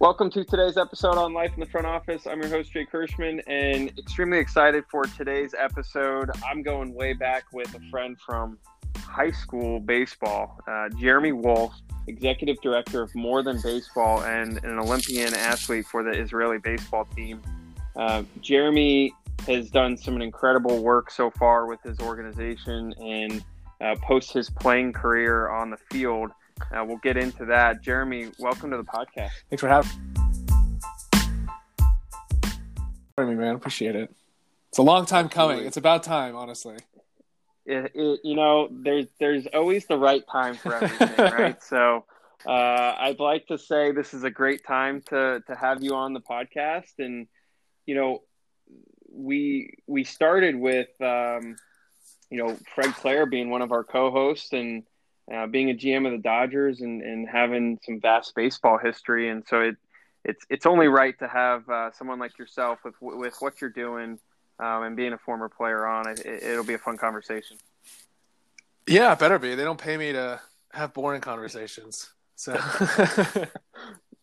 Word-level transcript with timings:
Welcome 0.00 0.30
to 0.30 0.44
today's 0.44 0.78
episode 0.78 1.18
on 1.18 1.34
Life 1.34 1.52
in 1.52 1.60
the 1.60 1.66
Front 1.66 1.86
Office. 1.86 2.26
I'm 2.26 2.40
your 2.40 2.48
host, 2.48 2.72
Jay 2.72 2.86
Kirschman, 2.86 3.42
and 3.46 3.90
extremely 3.98 4.38
excited 4.38 4.84
for 4.90 5.04
today's 5.04 5.52
episode. 5.52 6.30
I'm 6.42 6.62
going 6.62 6.94
way 6.94 7.12
back 7.12 7.44
with 7.52 7.74
a 7.74 7.80
friend 7.90 8.18
from 8.18 8.58
high 8.96 9.30
school 9.30 9.78
baseball, 9.78 10.58
uh, 10.66 10.88
Jeremy 10.98 11.32
Wolf, 11.32 11.74
executive 12.06 12.58
director 12.62 13.02
of 13.02 13.14
More 13.14 13.42
Than 13.42 13.60
Baseball 13.60 14.22
and 14.22 14.64
an 14.64 14.78
Olympian 14.78 15.34
athlete 15.34 15.84
for 15.84 16.02
the 16.02 16.12
Israeli 16.12 16.56
baseball 16.56 17.04
team. 17.14 17.42
Uh, 17.94 18.22
Jeremy 18.40 19.12
has 19.46 19.68
done 19.68 19.98
some 19.98 20.22
incredible 20.22 20.82
work 20.82 21.10
so 21.10 21.30
far 21.32 21.66
with 21.66 21.82
his 21.82 22.00
organization 22.00 22.94
and 23.02 23.44
uh, 23.82 23.96
post 23.96 24.32
his 24.32 24.48
playing 24.48 24.94
career 24.94 25.50
on 25.50 25.68
the 25.68 25.78
field. 25.90 26.30
Uh, 26.72 26.84
we'll 26.84 26.98
get 26.98 27.16
into 27.16 27.44
that. 27.46 27.82
Jeremy, 27.82 28.30
welcome 28.38 28.70
to 28.70 28.76
the 28.76 28.84
podcast. 28.84 29.30
Thanks 29.48 29.60
for 29.60 29.68
having 29.68 29.90
me, 33.18 33.34
man. 33.34 33.54
Appreciate 33.54 33.96
it. 33.96 34.14
It's 34.68 34.78
a 34.78 34.82
long 34.82 35.04
time 35.06 35.28
coming. 35.28 35.64
It's 35.66 35.76
about 35.76 36.02
time, 36.02 36.36
honestly. 36.36 36.76
It, 37.66 37.92
it, 37.94 38.20
you 38.24 38.34
know, 38.34 38.68
there's 38.70 39.06
there's 39.18 39.46
always 39.48 39.86
the 39.86 39.98
right 39.98 40.22
time 40.30 40.54
for 40.54 40.74
everything, 40.74 41.16
right? 41.18 41.62
So, 41.62 42.04
uh, 42.46 42.50
I'd 42.98 43.20
like 43.20 43.46
to 43.48 43.58
say 43.58 43.92
this 43.92 44.14
is 44.14 44.24
a 44.24 44.30
great 44.30 44.64
time 44.64 45.02
to 45.08 45.42
to 45.46 45.54
have 45.54 45.82
you 45.82 45.94
on 45.94 46.14
the 46.14 46.20
podcast, 46.20 46.98
and 46.98 47.26
you 47.84 47.94
know, 47.94 48.22
we 49.12 49.74
we 49.86 50.04
started 50.04 50.56
with 50.56 50.88
um, 51.00 51.56
you 52.30 52.38
know 52.38 52.56
Fred 52.74 52.94
Claire 52.94 53.26
being 53.26 53.50
one 53.50 53.62
of 53.62 53.72
our 53.72 53.84
co-hosts, 53.84 54.52
and 54.52 54.84
uh, 55.32 55.46
being 55.46 55.70
a 55.70 55.74
GM 55.74 56.06
of 56.06 56.12
the 56.12 56.18
Dodgers 56.18 56.80
and, 56.80 57.02
and 57.02 57.28
having 57.28 57.78
some 57.84 58.00
vast 58.00 58.34
baseball 58.34 58.78
history, 58.78 59.28
and 59.28 59.44
so 59.46 59.60
it 59.60 59.76
it's 60.24 60.44
it's 60.50 60.66
only 60.66 60.88
right 60.88 61.18
to 61.18 61.28
have 61.28 61.68
uh, 61.68 61.90
someone 61.92 62.18
like 62.18 62.38
yourself 62.38 62.80
with 62.84 62.94
with 63.00 63.34
what 63.40 63.60
you're 63.60 63.70
doing 63.70 64.18
um, 64.58 64.82
and 64.82 64.96
being 64.96 65.12
a 65.12 65.18
former 65.18 65.48
player 65.48 65.86
on 65.86 66.08
it. 66.08 66.24
It'll 66.24 66.64
be 66.64 66.74
a 66.74 66.78
fun 66.78 66.96
conversation. 66.96 67.56
Yeah, 68.86 69.14
better 69.14 69.38
be. 69.38 69.54
They 69.54 69.64
don't 69.64 69.80
pay 69.80 69.96
me 69.96 70.12
to 70.12 70.40
have 70.72 70.92
boring 70.92 71.20
conversations, 71.20 72.10
so. 72.36 72.58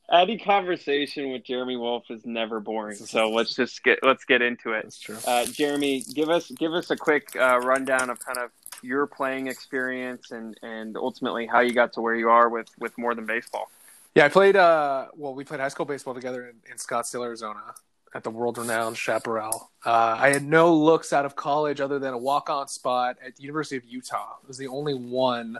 Any 0.09 0.37
conversation 0.37 1.33
with 1.33 1.43
Jeremy 1.43 1.75
Wolf 1.75 2.05
is 2.09 2.25
never 2.25 2.61
boring. 2.61 2.95
So 2.95 3.29
let's 3.29 3.53
just 3.53 3.83
get 3.83 3.99
let's 4.03 4.23
get 4.23 4.41
into 4.41 4.71
it. 4.71 4.83
That's 4.83 4.99
true. 4.99 5.17
Uh, 5.27 5.45
Jeremy, 5.45 6.01
give 6.13 6.29
us 6.29 6.49
give 6.51 6.71
us 6.71 6.89
a 6.91 6.95
quick 6.95 7.35
uh, 7.35 7.59
rundown 7.59 8.09
of 8.09 8.17
kind 8.17 8.37
of 8.37 8.51
your 8.83 9.07
playing 9.07 9.47
experience 9.47 10.31
and 10.31 10.57
and 10.61 10.97
ultimately 10.97 11.45
how 11.45 11.59
you 11.59 11.73
got 11.73 11.93
to 11.93 12.01
where 12.01 12.15
you 12.15 12.29
are 12.29 12.49
with 12.49 12.69
with 12.79 12.97
more 12.97 13.15
than 13.15 13.25
baseball. 13.25 13.69
Yeah, 14.15 14.25
I 14.25 14.29
played. 14.29 14.55
Uh, 14.55 15.07
well, 15.15 15.35
we 15.35 15.43
played 15.43 15.59
high 15.59 15.67
school 15.67 15.85
baseball 15.85 16.15
together 16.15 16.47
in, 16.47 16.55
in 16.71 16.77
Scottsdale, 16.77 17.23
Arizona, 17.23 17.75
at 18.15 18.23
the 18.23 18.31
world-renowned 18.31 18.97
Chaparral. 18.97 19.69
Uh, 19.85 20.15
I 20.17 20.29
had 20.29 20.43
no 20.43 20.73
looks 20.73 21.13
out 21.13 21.25
of 21.25 21.35
college 21.35 21.79
other 21.79 21.99
than 21.99 22.15
a 22.15 22.17
walk-on 22.17 22.67
spot 22.67 23.17
at 23.23 23.35
the 23.35 23.43
University 23.43 23.77
of 23.77 23.85
Utah. 23.85 24.37
It 24.41 24.47
was 24.47 24.57
the 24.57 24.69
only 24.69 24.95
one. 24.95 25.59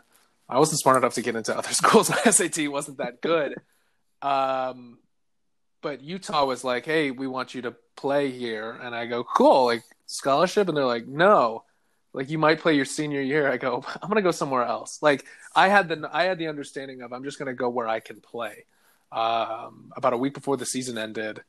I 0.50 0.58
wasn't 0.58 0.80
smart 0.80 0.98
enough 0.98 1.14
to 1.16 1.22
get 1.22 1.36
into 1.36 1.56
other 1.58 1.72
schools. 1.72 2.10
My 2.10 2.32
SAT 2.32 2.70
wasn't 2.72 2.98
that 2.98 3.22
good. 3.22 3.62
Um, 4.24 4.98
but 5.82 6.02
Utah 6.02 6.46
was 6.46 6.64
like, 6.64 6.86
"Hey, 6.86 7.12
we 7.12 7.28
want 7.28 7.54
you 7.54 7.62
to 7.64 7.76
play 7.96 8.32
here," 8.32 8.72
and 8.82 8.96
I 8.96 9.06
go, 9.06 9.24
"Cool, 9.24 9.66
like 9.66 9.84
scholarship," 10.08 10.68
and 10.68 10.76
they're 10.76 10.86
like, 10.86 11.08
"No." 11.08 11.64
Like 12.18 12.32
you 12.32 12.40
might 12.40 12.60
play 12.60 12.74
your 12.74 12.84
senior 12.84 13.22
year. 13.22 13.50
I 13.50 13.58
go 13.58 13.86
i'm 14.02 14.10
gonna 14.10 14.22
go 14.22 14.32
somewhere 14.32 14.64
else. 14.64 15.00
Like 15.02 15.24
i 15.56 15.70
had 15.70 15.88
the 15.88 16.10
i 16.12 16.24
had 16.24 16.38
the 16.38 16.48
understanding 16.48 17.02
of 17.02 17.14
i'm 17.14 17.24
just 17.24 17.40
gonna 17.40 17.54
go 17.54 17.70
where 17.70 17.88
i 17.88 18.00
can 18.00 18.20
play. 18.20 18.66
Um, 19.10 19.94
about 19.96 20.12
a 20.12 20.18
week 20.18 20.34
before 20.34 20.58
the 20.58 20.66
season 20.66 20.98
ended 20.98 21.42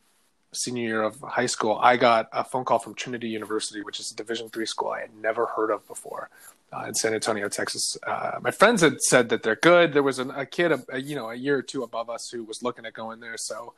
senior 0.53 0.85
year 0.85 1.03
of 1.03 1.21
high 1.21 1.47
school 1.47 1.79
i 1.83 1.97
got 1.97 2.29
a 2.33 2.43
phone 2.43 2.65
call 2.65 2.79
from 2.79 2.95
trinity 2.95 3.29
university 3.29 3.83
which 3.83 4.01
is 4.01 4.11
a 4.13 4.15
division 4.15 4.49
three 4.49 4.65
school 4.65 4.89
i 4.91 5.01
had 5.01 5.15
never 5.21 5.45
heard 5.45 5.71
of 5.71 5.87
before 5.87 6.31
uh, 6.73 6.85
in 6.87 6.95
san 6.95 7.13
antonio 7.13 7.49
texas. 7.49 7.99
Uh, 8.07 8.39
my 8.41 8.53
friends 8.53 8.81
had 8.81 8.99
said 9.01 9.29
that 9.29 9.43
they're 9.43 9.57
good. 9.57 9.93
There 9.93 10.05
was 10.05 10.21
an, 10.21 10.31
a 10.31 10.47
kid 10.47 10.71
a, 10.73 10.83
a, 10.91 11.01
you 11.01 11.17
know 11.17 11.31
a 11.31 11.35
year 11.35 11.59
or 11.59 11.63
two 11.63 11.83
above 11.83 12.09
us 12.09 12.31
who 12.31 12.45
was 12.45 12.63
looking 12.63 12.87
at 12.87 12.95
going 12.95 13.21
there. 13.21 13.37
So 13.37 13.75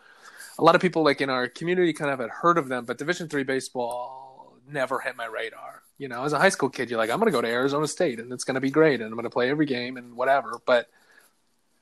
a 0.59 0.63
lot 0.63 0.75
of 0.75 0.81
people 0.81 1.03
like 1.03 1.21
in 1.23 1.31
our 1.31 1.49
community 1.49 1.93
kind 1.93 2.11
of 2.11 2.19
had 2.19 2.31
heard 2.31 2.59
of 2.59 2.69
them 2.69 2.85
but 2.85 2.99
division 2.99 3.29
three 3.29 3.45
baseball 3.45 4.30
never 4.73 5.01
hit 5.01 5.17
my 5.17 5.27
radar 5.27 5.83
you 6.01 6.09
know, 6.09 6.25
as 6.25 6.33
a 6.33 6.39
high 6.39 6.49
school 6.49 6.71
kid, 6.71 6.89
you're 6.89 6.99
like, 6.99 7.11
I'm 7.11 7.19
going 7.19 7.31
to 7.31 7.37
go 7.37 7.43
to 7.43 7.47
Arizona 7.47 7.87
State 7.87 8.19
and 8.21 8.33
it's 8.33 8.43
going 8.43 8.55
to 8.55 8.61
be 8.61 8.71
great 8.71 9.03
and 9.03 9.11
I'm 9.11 9.17
going 9.17 9.25
to 9.25 9.31
play 9.31 9.51
every 9.51 9.67
game 9.67 9.99
and 9.99 10.17
whatever. 10.17 10.59
But 10.65 10.89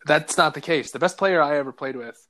that's 0.06 0.36
not 0.36 0.54
the 0.54 0.60
case. 0.60 0.90
The 0.90 0.98
best 0.98 1.16
player 1.16 1.40
I 1.40 1.56
ever 1.56 1.70
played 1.70 1.94
with 1.94 2.26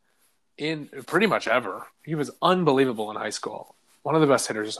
in 0.58 0.90
pretty 1.06 1.26
much 1.26 1.48
ever, 1.48 1.86
he 2.04 2.14
was 2.14 2.30
unbelievable 2.42 3.10
in 3.10 3.16
high 3.16 3.30
school. 3.30 3.74
One 4.02 4.14
of 4.14 4.20
the 4.20 4.26
best 4.26 4.48
hitters 4.48 4.78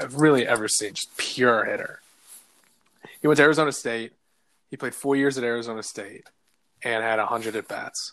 I've 0.00 0.16
really 0.16 0.44
ever 0.44 0.66
seen, 0.66 0.94
just 0.94 1.16
pure 1.16 1.64
hitter. 1.64 2.00
He 3.20 3.28
went 3.28 3.36
to 3.36 3.44
Arizona 3.44 3.70
State. 3.70 4.12
He 4.72 4.76
played 4.76 4.96
four 4.96 5.14
years 5.14 5.38
at 5.38 5.44
Arizona 5.44 5.84
State 5.84 6.24
and 6.82 7.04
had 7.04 7.20
100 7.20 7.54
at 7.54 7.68
bats. 7.68 8.12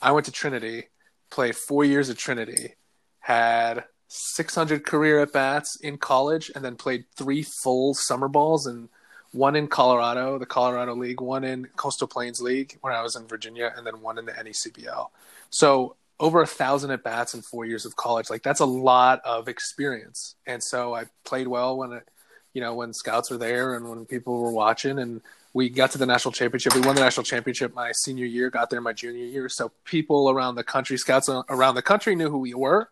I 0.00 0.12
went 0.12 0.26
to 0.26 0.32
Trinity, 0.32 0.84
played 1.30 1.56
four 1.56 1.84
years 1.84 2.10
at 2.10 2.16
Trinity, 2.16 2.74
had 3.18 3.84
600 4.12 4.84
career 4.84 5.20
at 5.20 5.32
bats 5.32 5.76
in 5.76 5.96
college 5.96 6.50
and 6.56 6.64
then 6.64 6.74
played 6.74 7.04
three 7.16 7.44
full 7.44 7.94
summer 7.94 8.26
balls 8.26 8.66
and 8.66 8.88
one 9.30 9.54
in 9.54 9.68
Colorado, 9.68 10.36
the 10.36 10.46
Colorado 10.46 10.96
League, 10.96 11.20
one 11.20 11.44
in 11.44 11.66
Coastal 11.76 12.08
Plains 12.08 12.40
League 12.40 12.76
when 12.80 12.92
I 12.92 13.02
was 13.02 13.14
in 13.14 13.28
Virginia, 13.28 13.72
and 13.76 13.86
then 13.86 14.00
one 14.00 14.18
in 14.18 14.26
the 14.26 14.32
NECBL. 14.32 15.10
So 15.50 15.94
over 16.18 16.42
a 16.42 16.46
thousand 16.46 16.90
at 16.90 17.04
bats 17.04 17.34
in 17.34 17.42
four 17.42 17.64
years 17.64 17.86
of 17.86 17.94
college, 17.94 18.30
like 18.30 18.42
that's 18.42 18.58
a 18.58 18.66
lot 18.66 19.20
of 19.24 19.46
experience. 19.46 20.34
And 20.44 20.60
so 20.60 20.92
I 20.92 21.04
played 21.24 21.46
well 21.46 21.76
when 21.76 21.92
it, 21.92 22.08
you 22.52 22.60
know, 22.60 22.74
when 22.74 22.92
scouts 22.92 23.30
were 23.30 23.38
there 23.38 23.76
and 23.76 23.88
when 23.88 24.06
people 24.06 24.40
were 24.40 24.50
watching 24.50 24.98
and 24.98 25.20
we 25.54 25.68
got 25.68 25.92
to 25.92 25.98
the 25.98 26.06
national 26.06 26.32
championship. 26.32 26.74
We 26.74 26.80
won 26.80 26.96
the 26.96 27.00
national 27.00 27.22
championship 27.22 27.74
my 27.74 27.92
senior 27.92 28.26
year, 28.26 28.50
got 28.50 28.70
there 28.70 28.80
my 28.80 28.92
junior 28.92 29.24
year. 29.24 29.48
So 29.48 29.70
people 29.84 30.30
around 30.30 30.56
the 30.56 30.64
country, 30.64 30.96
scouts 30.96 31.28
around 31.28 31.76
the 31.76 31.82
country 31.82 32.16
knew 32.16 32.28
who 32.28 32.38
we 32.38 32.54
were 32.54 32.88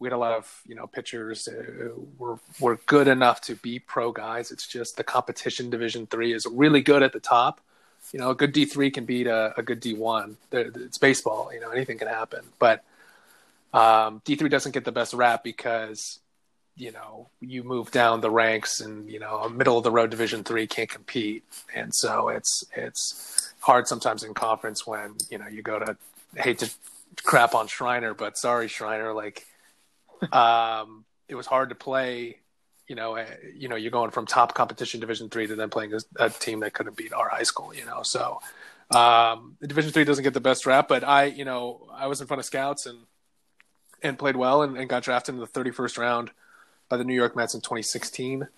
we 0.00 0.06
had 0.06 0.14
a 0.14 0.18
lot 0.18 0.32
of 0.32 0.62
you 0.66 0.74
know 0.74 0.86
pitchers 0.86 1.46
who 1.46 2.08
were 2.18 2.38
were 2.58 2.76
good 2.86 3.06
enough 3.06 3.40
to 3.42 3.54
be 3.54 3.78
pro 3.78 4.10
guys. 4.10 4.50
It's 4.50 4.66
just 4.66 4.96
the 4.96 5.04
competition 5.04 5.70
Division 5.70 6.06
three 6.06 6.32
is 6.32 6.46
really 6.50 6.80
good 6.80 7.02
at 7.02 7.12
the 7.12 7.20
top. 7.20 7.60
You 8.12 8.18
know, 8.18 8.30
a 8.30 8.34
good 8.34 8.52
D 8.52 8.64
three 8.64 8.90
can 8.90 9.04
beat 9.04 9.26
a, 9.26 9.52
a 9.56 9.62
good 9.62 9.78
D 9.78 9.94
one. 9.94 10.38
It's 10.50 10.98
baseball. 10.98 11.52
You 11.52 11.60
know, 11.60 11.70
anything 11.70 11.98
can 11.98 12.08
happen. 12.08 12.40
But 12.58 12.82
um, 13.72 14.22
D 14.24 14.34
three 14.34 14.48
doesn't 14.48 14.72
get 14.72 14.84
the 14.84 14.92
best 14.92 15.12
rap 15.12 15.44
because 15.44 16.18
you 16.76 16.92
know 16.92 17.28
you 17.40 17.62
move 17.62 17.90
down 17.90 18.22
the 18.22 18.30
ranks 18.30 18.80
and 18.80 19.10
you 19.10 19.20
know 19.20 19.40
a 19.40 19.50
middle 19.50 19.76
of 19.76 19.84
the 19.84 19.90
road 19.90 20.10
Division 20.10 20.44
three 20.44 20.66
can't 20.66 20.88
compete, 20.88 21.44
and 21.74 21.94
so 21.94 22.30
it's 22.30 22.64
it's 22.74 23.52
hard 23.60 23.86
sometimes 23.86 24.24
in 24.24 24.32
conference 24.32 24.86
when 24.86 25.16
you 25.30 25.36
know 25.36 25.46
you 25.46 25.60
go 25.60 25.78
to 25.78 25.96
hate 26.36 26.58
to 26.60 26.70
crap 27.22 27.54
on 27.54 27.66
Schreiner, 27.66 28.14
but 28.14 28.38
sorry 28.38 28.66
Schreiner, 28.66 29.12
like 29.12 29.46
um, 30.32 31.04
it 31.28 31.34
was 31.34 31.46
hard 31.46 31.70
to 31.70 31.74
play. 31.74 32.38
You 32.86 32.96
know, 32.96 33.16
uh, 33.16 33.26
you 33.54 33.68
know, 33.68 33.76
you're 33.76 33.92
going 33.92 34.10
from 34.10 34.26
top 34.26 34.54
competition 34.54 35.00
Division 35.00 35.28
three 35.28 35.46
to 35.46 35.54
then 35.54 35.70
playing 35.70 35.94
a, 35.94 36.00
a, 36.24 36.30
team 36.30 36.60
that 36.60 36.72
couldn't 36.72 36.96
beat 36.96 37.12
our 37.12 37.28
high 37.28 37.44
school. 37.44 37.72
You 37.72 37.84
know, 37.84 38.02
so 38.02 38.40
um, 38.90 39.56
Division 39.60 39.92
three 39.92 40.04
doesn't 40.04 40.24
get 40.24 40.34
the 40.34 40.40
best 40.40 40.66
rap, 40.66 40.88
but 40.88 41.04
I, 41.04 41.26
you 41.26 41.44
know, 41.44 41.86
I 41.92 42.08
was 42.08 42.20
in 42.20 42.26
front 42.26 42.40
of 42.40 42.46
scouts 42.46 42.86
and 42.86 42.98
and 44.02 44.18
played 44.18 44.36
well 44.36 44.62
and, 44.62 44.76
and 44.76 44.88
got 44.88 45.02
drafted 45.02 45.34
in 45.34 45.40
the 45.40 45.46
31st 45.46 45.98
round 45.98 46.30
by 46.88 46.96
the 46.96 47.04
New 47.04 47.14
York 47.14 47.36
Mets 47.36 47.54
in 47.54 47.60
2016. 47.60 48.48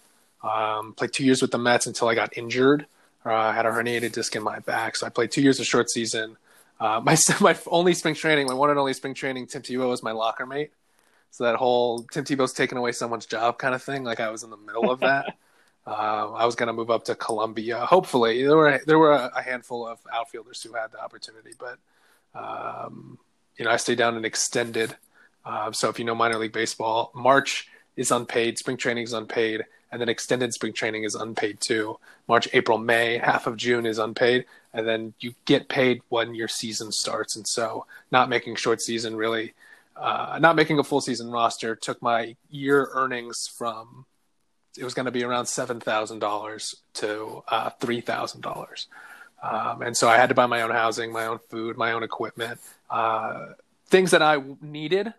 Um, 0.42 0.94
played 0.94 1.12
two 1.12 1.24
years 1.24 1.42
with 1.42 1.50
the 1.50 1.58
Mets 1.58 1.86
until 1.86 2.08
I 2.08 2.14
got 2.14 2.36
injured. 2.36 2.86
Uh, 3.24 3.34
I 3.34 3.52
had 3.52 3.66
a 3.66 3.70
herniated 3.70 4.12
disc 4.12 4.34
in 4.34 4.42
my 4.42 4.58
back, 4.60 4.96
so 4.96 5.06
I 5.06 5.10
played 5.10 5.30
two 5.30 5.42
years 5.42 5.60
of 5.60 5.66
short 5.66 5.90
season. 5.90 6.36
Uh, 6.80 7.00
my 7.04 7.16
my 7.40 7.56
only 7.66 7.94
spring 7.94 8.14
training, 8.14 8.46
my 8.46 8.54
one 8.54 8.70
and 8.70 8.78
only 8.78 8.94
spring 8.94 9.14
training, 9.14 9.46
Tim 9.46 9.62
Tebow 9.62 9.88
was 9.88 10.02
my 10.02 10.12
locker 10.12 10.46
mate. 10.46 10.72
So 11.32 11.44
that 11.44 11.56
whole 11.56 12.02
Tim 12.12 12.24
Tebow's 12.24 12.52
taking 12.52 12.76
away 12.76 12.92
someone's 12.92 13.24
job 13.24 13.58
kind 13.58 13.74
of 13.74 13.82
thing, 13.82 14.04
like 14.04 14.20
I 14.20 14.30
was 14.30 14.42
in 14.42 14.50
the 14.50 14.56
middle 14.58 14.90
of 14.90 15.00
that. 15.00 15.34
uh, 15.86 16.30
I 16.30 16.44
was 16.44 16.54
going 16.54 16.66
to 16.66 16.74
move 16.74 16.90
up 16.90 17.04
to 17.04 17.14
Columbia. 17.14 17.78
Hopefully, 17.80 18.42
there 18.42 18.56
were 18.56 18.80
there 18.86 18.98
were 18.98 19.12
a, 19.12 19.42
handful 19.42 19.86
of 19.86 19.98
outfielders 20.12 20.62
who 20.62 20.74
had 20.74 20.92
the 20.92 21.02
opportunity, 21.02 21.52
but 21.58 21.78
um, 22.34 23.18
you 23.56 23.64
know 23.64 23.70
I 23.70 23.78
stayed 23.78 23.96
down 23.96 24.14
and 24.14 24.26
extended. 24.26 24.94
Uh, 25.44 25.72
so 25.72 25.88
if 25.88 25.98
you 25.98 26.04
know 26.04 26.14
minor 26.14 26.36
league 26.36 26.52
baseball, 26.52 27.10
March 27.14 27.66
is 27.96 28.10
unpaid, 28.10 28.58
spring 28.58 28.76
training 28.76 29.04
is 29.04 29.14
unpaid, 29.14 29.64
and 29.90 30.00
then 30.00 30.10
extended 30.10 30.52
spring 30.52 30.74
training 30.74 31.04
is 31.04 31.14
unpaid 31.14 31.60
too. 31.60 31.98
March, 32.28 32.46
April, 32.52 32.76
May, 32.76 33.16
half 33.16 33.46
of 33.46 33.56
June 33.56 33.86
is 33.86 33.98
unpaid, 33.98 34.44
and 34.74 34.86
then 34.86 35.14
you 35.20 35.34
get 35.46 35.70
paid 35.70 36.02
when 36.10 36.34
your 36.34 36.48
season 36.48 36.92
starts. 36.92 37.36
And 37.36 37.46
so, 37.48 37.86
not 38.10 38.28
making 38.28 38.56
short 38.56 38.82
season 38.82 39.16
really 39.16 39.54
uh, 39.96 40.38
not 40.40 40.56
making 40.56 40.78
a 40.78 40.84
full 40.84 41.00
season 41.00 41.30
roster 41.30 41.76
took 41.76 42.00
my 42.02 42.36
year 42.50 42.88
earnings 42.92 43.46
from 43.46 44.06
it 44.76 44.84
was 44.84 44.94
going 44.94 45.06
to 45.06 45.12
be 45.12 45.24
around 45.24 45.46
seven 45.46 45.80
thousand 45.80 46.20
dollars 46.20 46.74
to 46.94 47.42
uh, 47.48 47.70
three 47.80 48.00
thousand 48.00 48.44
um, 48.46 48.52
dollars, 48.52 48.88
and 49.42 49.96
so 49.96 50.08
I 50.08 50.16
had 50.16 50.30
to 50.30 50.34
buy 50.34 50.46
my 50.46 50.62
own 50.62 50.70
housing, 50.70 51.12
my 51.12 51.26
own 51.26 51.38
food, 51.50 51.76
my 51.76 51.92
own 51.92 52.02
equipment. 52.02 52.60
Uh, 52.88 53.48
things 53.86 54.12
that 54.12 54.22
I 54.22 54.42
needed, 54.60 55.12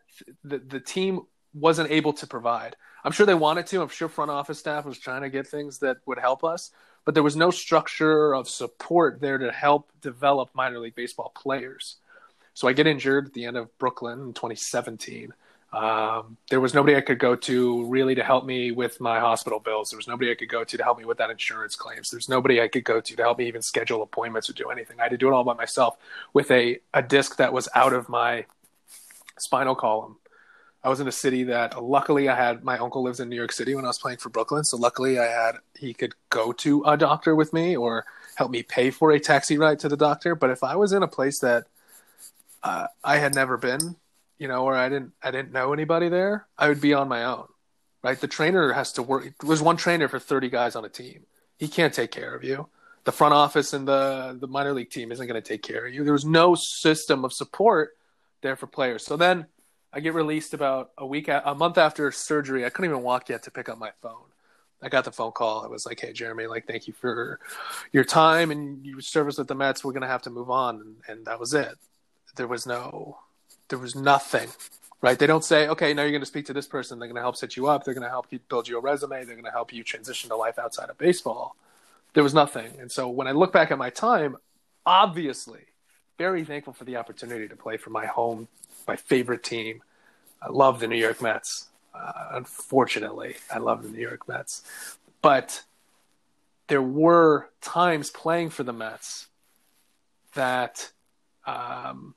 the 0.43 0.57
the 0.57 0.79
team 0.79 1.21
wasn't 1.53 1.91
able 1.91 2.13
to 2.13 2.27
provide. 2.27 2.75
I'm 3.03 3.11
sure 3.11 3.25
they 3.25 3.33
wanted 3.33 3.67
to. 3.67 3.81
I'm 3.81 3.89
sure 3.89 4.09
front 4.09 4.31
office 4.31 4.59
staff 4.59 4.85
was 4.85 4.97
trying 4.97 5.21
to 5.21 5.29
get 5.29 5.47
things 5.47 5.79
that 5.79 5.97
would 6.05 6.17
help 6.17 6.43
us, 6.43 6.71
but 7.05 7.13
there 7.13 7.23
was 7.23 7.35
no 7.35 7.51
structure 7.51 8.33
of 8.33 8.49
support 8.49 9.21
there 9.21 9.37
to 9.37 9.51
help 9.51 9.91
develop 10.01 10.49
minor 10.53 10.79
league 10.79 10.95
baseball 10.95 11.31
players. 11.35 11.97
So 12.53 12.67
I 12.67 12.73
get 12.73 12.87
injured 12.87 13.27
at 13.27 13.33
the 13.33 13.45
end 13.45 13.57
of 13.57 13.75
Brooklyn 13.77 14.19
in 14.19 14.33
2017. 14.33 15.33
Um, 15.73 16.37
there 16.51 16.59
was 16.59 16.75
nobody 16.75 16.95
I 16.95 17.01
could 17.01 17.17
go 17.17 17.35
to 17.35 17.85
really 17.85 18.13
to 18.13 18.23
help 18.23 18.45
me 18.45 18.71
with 18.71 19.01
my 19.01 19.19
hospital 19.19 19.59
bills. 19.59 19.89
There 19.89 19.97
was 19.97 20.07
nobody 20.07 20.29
I 20.29 20.35
could 20.35 20.49
go 20.49 20.63
to 20.63 20.77
to 20.77 20.83
help 20.83 20.99
me 20.99 21.05
with 21.05 21.17
that 21.17 21.31
insurance 21.31 21.75
claims. 21.75 22.11
There's 22.11 22.29
nobody 22.29 22.61
I 22.61 22.67
could 22.67 22.83
go 22.83 23.01
to 23.01 23.15
to 23.15 23.23
help 23.23 23.39
me 23.39 23.47
even 23.47 23.63
schedule 23.63 24.03
appointments 24.03 24.49
or 24.49 24.53
do 24.53 24.69
anything. 24.69 24.99
I 24.99 25.03
had 25.03 25.11
to 25.11 25.17
do 25.17 25.27
it 25.29 25.33
all 25.33 25.43
by 25.43 25.55
myself 25.55 25.97
with 26.31 26.51
a, 26.51 26.79
a 26.93 27.01
disc 27.01 27.37
that 27.37 27.53
was 27.53 27.67
out 27.73 27.91
of 27.91 28.07
my 28.07 28.45
spinal 29.39 29.73
column. 29.73 30.17
I 30.83 30.89
was 30.89 30.99
in 30.99 31.07
a 31.07 31.13
city 31.13 31.45
that 31.45 31.81
luckily 31.81 32.29
I 32.29 32.35
had 32.35 32.63
my 32.63 32.77
uncle 32.77 33.03
lives 33.03 33.19
in 33.19 33.29
New 33.29 33.35
York 33.35 33.53
City 33.53 33.73
when 33.73 33.85
I 33.85 33.87
was 33.87 33.97
playing 33.97 34.17
for 34.17 34.29
Brooklyn. 34.29 34.63
So 34.65 34.77
luckily 34.77 35.17
I 35.17 35.25
had 35.25 35.55
he 35.75 35.93
could 35.93 36.13
go 36.29 36.51
to 36.51 36.83
a 36.83 36.97
doctor 36.97 37.35
with 37.35 37.51
me 37.51 37.75
or 37.75 38.05
help 38.35 38.51
me 38.51 38.61
pay 38.63 38.91
for 38.91 39.11
a 39.11 39.19
taxi 39.19 39.57
ride 39.57 39.79
to 39.79 39.89
the 39.89 39.97
doctor. 39.97 40.35
But 40.35 40.51
if 40.51 40.63
I 40.63 40.75
was 40.75 40.91
in 40.91 41.01
a 41.01 41.07
place 41.07 41.39
that 41.39 41.65
uh, 42.63 42.87
I 43.03 43.17
had 43.17 43.35
never 43.35 43.57
been, 43.57 43.95
you 44.37 44.47
know, 44.47 44.63
or 44.65 44.75
I 44.75 44.89
didn't 44.89 45.11
I 45.21 45.31
didn't 45.31 45.51
know 45.51 45.73
anybody 45.73 46.09
there, 46.09 46.47
I 46.57 46.69
would 46.69 46.81
be 46.81 46.93
on 46.93 47.07
my 47.07 47.25
own. 47.25 47.47
Right? 48.03 48.19
The 48.19 48.27
trainer 48.27 48.73
has 48.73 48.93
to 48.93 49.03
work. 49.03 49.33
There's 49.45 49.61
one 49.61 49.77
trainer 49.77 50.07
for 50.07 50.19
30 50.19 50.49
guys 50.49 50.75
on 50.75 50.83
a 50.83 50.89
team. 50.89 51.25
He 51.57 51.67
can't 51.67 51.93
take 51.93 52.11
care 52.11 52.35
of 52.35 52.43
you. 52.43 52.67
The 53.05 53.11
front 53.11 53.33
office 53.33 53.73
and 53.73 53.87
the 53.87 54.37
the 54.39 54.47
minor 54.47 54.73
league 54.73 54.89
team 54.89 55.11
isn't 55.11 55.27
going 55.27 55.41
to 55.41 55.47
take 55.47 55.61
care 55.61 55.85
of 55.85 55.93
you. 55.93 56.03
There 56.03 56.13
was 56.13 56.25
no 56.25 56.55
system 56.55 57.25
of 57.25 57.33
support 57.33 57.91
there 58.41 58.55
for 58.55 58.67
players. 58.67 59.05
So 59.05 59.17
then 59.17 59.47
I 59.91 59.99
get 59.99 60.13
released 60.13 60.53
about 60.53 60.91
a 60.97 61.05
week, 61.05 61.27
a 61.27 61.53
month 61.55 61.77
after 61.77 62.11
surgery. 62.11 62.65
I 62.65 62.69
couldn't 62.69 62.91
even 62.91 63.03
walk 63.03 63.29
yet 63.29 63.43
to 63.43 63.51
pick 63.51 63.69
up 63.69 63.77
my 63.77 63.91
phone. 64.01 64.25
I 64.81 64.89
got 64.89 65.05
the 65.05 65.11
phone 65.11 65.31
call. 65.31 65.63
It 65.63 65.71
was 65.71 65.85
like, 65.85 65.99
"Hey, 65.99 66.11
Jeremy, 66.11 66.47
like, 66.47 66.67
thank 66.67 66.87
you 66.87 66.93
for 66.93 67.39
your 67.93 68.03
time 68.03 68.51
and 68.51 68.85
your 68.85 68.99
service 69.01 69.37
with 69.37 69.47
the 69.47 69.55
Mets. 69.55 69.83
We're 69.83 69.93
gonna 69.93 70.07
have 70.07 70.23
to 70.23 70.29
move 70.29 70.49
on," 70.49 70.81
and, 70.81 70.95
and 71.07 71.25
that 71.25 71.39
was 71.39 71.53
it. 71.53 71.77
There 72.35 72.47
was 72.47 72.65
no 72.65 73.19
there 73.69 73.79
was 73.79 73.95
nothing 73.95 74.49
right? 75.03 75.19
They 75.19 75.27
don't 75.27 75.43
say 75.43 75.67
okay 75.67 75.93
now 75.93 76.01
you're 76.01 76.11
going 76.11 76.21
to 76.21 76.25
speak 76.25 76.47
to 76.47 76.53
this 76.53 76.65
person. 76.65 76.97
They're 76.97 77.09
going 77.09 77.17
to 77.17 77.21
help 77.21 77.35
set 77.35 77.55
you 77.55 77.67
up. 77.67 77.83
They're 77.83 77.93
going 77.93 78.05
to 78.05 78.09
help 78.09 78.27
you 78.31 78.39
build 78.49 78.67
you 78.67 78.77
a 78.77 78.81
resume. 78.81 79.25
They're 79.25 79.35
going 79.35 79.43
to 79.43 79.51
help 79.51 79.71
you 79.71 79.83
transition 79.83 80.29
to 80.29 80.35
life 80.35 80.57
outside 80.57 80.89
of 80.89 80.97
baseball. 80.97 81.55
There 82.13 82.23
was 82.23 82.33
nothing. 82.33 82.71
And 82.79 82.91
so 82.91 83.07
when 83.09 83.27
i 83.27 83.31
look 83.31 83.53
back 83.53 83.69
at 83.69 83.77
my 83.77 83.91
time 83.91 84.37
obviously 84.85 85.61
very 86.17 86.43
thankful 86.43 86.73
for 86.73 86.85
the 86.85 86.95
opportunity 86.95 87.47
to 87.47 87.55
play 87.55 87.77
for 87.77 87.89
my 87.91 88.05
home 88.05 88.47
my 88.87 88.95
favorite 88.95 89.43
team. 89.43 89.83
I 90.41 90.49
love 90.49 90.79
the 90.79 90.87
new 90.87 90.97
york 90.97 91.21
mets. 91.21 91.67
Uh, 91.93 92.29
unfortunately 92.31 93.35
i 93.51 93.59
love 93.59 93.83
the 93.83 93.89
new 93.89 94.01
york 94.01 94.27
mets. 94.27 94.63
But 95.21 95.63
there 96.67 96.81
were 96.81 97.49
times 97.61 98.09
playing 98.09 98.49
for 98.51 98.63
the 98.63 98.73
mets 98.73 99.27
that 100.33 100.91
um, 101.45 102.15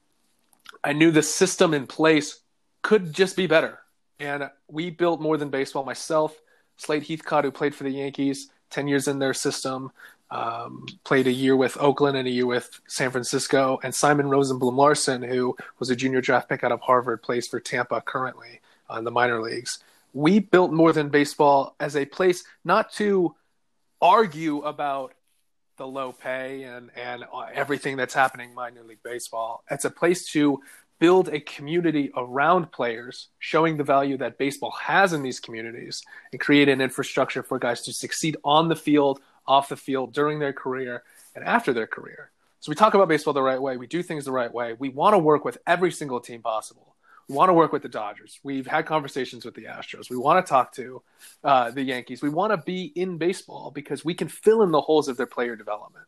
I 0.87 0.93
knew 0.93 1.11
the 1.11 1.21
system 1.21 1.75
in 1.75 1.89
place 1.89 2.39
could 2.83 3.13
just 3.13 3.37
be 3.37 3.49
better. 3.49 3.81
And 4.21 4.49
we 4.69 4.91
built 4.91 5.21
more 5.21 5.37
than 5.37 5.49
baseball. 5.49 5.85
Myself, 5.85 6.41
Slade 6.77 7.03
Heathcott, 7.03 7.43
who 7.43 7.51
played 7.51 7.75
for 7.75 7.83
the 7.83 7.91
Yankees, 7.91 8.51
10 8.71 8.87
years 8.87 9.09
in 9.09 9.19
their 9.19 9.35
system, 9.35 9.91
um, 10.31 10.87
played 11.03 11.27
a 11.27 11.33
year 11.33 11.57
with 11.57 11.77
Oakland 11.81 12.17
and 12.17 12.29
a 12.29 12.31
year 12.31 12.47
with 12.47 12.71
San 12.87 13.11
Francisco. 13.11 13.81
And 13.83 13.93
Simon 13.93 14.27
Rosenblum 14.27 14.77
Larson, 14.77 15.25
who 15.25 15.57
was 15.81 15.91
a 15.91 15.97
junior 15.97 16.21
draft 16.21 16.49
pick 16.49 16.63
out 16.63 16.71
of 16.71 16.81
Harvard, 16.83 17.21
plays 17.21 17.49
for 17.49 17.59
Tampa 17.59 18.01
currently 18.01 18.61
on 18.89 19.03
the 19.03 19.11
minor 19.11 19.43
leagues. 19.43 19.81
We 20.15 20.39
built 20.39 20.73
more 20.73 20.93
than 20.93 21.09
baseball 21.09 21.75
as 21.81 21.97
a 21.97 22.05
place 22.05 22.45
not 22.65 22.93
to 22.93 23.35
argue 24.01 24.61
about 24.61 25.15
the 25.77 25.87
low 25.87 26.13
pay 26.13 26.65
and 26.65 26.91
and 26.97 27.25
uh, 27.25 27.47
everything 27.53 27.97
that's 27.97 28.15
happening 28.15 28.51
in 28.51 28.55
minor 28.55 28.83
league 28.83 29.03
baseball. 29.03 29.65
It's 29.71 29.85
a 29.85 29.91
place 29.91 30.27
to 30.33 30.61
build 30.99 31.29
a 31.29 31.41
community 31.41 32.11
around 32.17 32.73
players, 32.73 33.29
showing 33.39 33.77
the 33.77 33.85
value 33.85 34.17
that 34.17 34.39
baseball 34.39 34.75
has 34.81 35.13
in 35.13 35.23
these 35.23 35.41
communities, 35.41 36.03
and 36.33 36.41
create 36.41 36.69
an 36.69 36.81
infrastructure 36.81 37.43
for 37.43 37.59
guys 37.59 37.83
to 37.83 37.93
succeed 37.93 38.37
on 38.45 38.69
the 38.69 38.77
field, 38.77 39.21
off 39.47 39.69
the 39.69 39.77
field, 39.77 40.15
during 40.15 40.39
their 40.39 40.55
career, 40.55 41.03
and 41.35 41.45
after 41.45 41.73
their 41.73 41.87
career. 41.87 42.31
So 42.61 42.71
we 42.71 42.77
talk 42.77 42.95
about 42.95 43.09
baseball 43.09 43.35
the 43.35 43.43
right 43.43 43.61
way. 43.61 43.77
We 43.77 43.87
do 43.87 44.03
things 44.03 44.25
the 44.25 44.33
right 44.33 44.53
way. 44.53 44.75
We 44.79 44.89
want 44.89 45.15
to 45.15 45.19
work 45.19 45.45
with 45.45 45.59
every 45.67 45.93
single 45.93 46.19
team 46.19 46.41
possible. 46.41 46.96
We 47.29 47.35
want 47.35 47.49
to 47.49 47.55
work 47.55 47.73
with 47.73 47.83
the 47.83 47.89
Dodgers. 47.89 48.39
We've 48.45 48.67
had 48.67 48.87
conversations 48.87 49.45
with 49.45 49.55
the 49.55 49.65
Astros. 49.65 50.09
We 50.09 50.17
want 50.17 50.45
to 50.45 50.49
talk 50.49 50.73
to 50.75 51.03
uh, 51.43 51.71
the 51.73 51.83
Yankees. 51.83 52.23
We 52.23 52.29
want 52.29 52.53
to 52.53 52.57
be 52.59 52.85
in 52.95 53.19
baseball 53.19 53.73
because 53.73 54.05
we 54.05 54.15
can 54.15 54.29
fill 54.29 54.63
in 54.63 54.71
the 54.71 54.81
holes 54.81 55.09
of 55.09 55.17
their 55.17 55.27
player 55.27 55.57
development. 55.57 56.07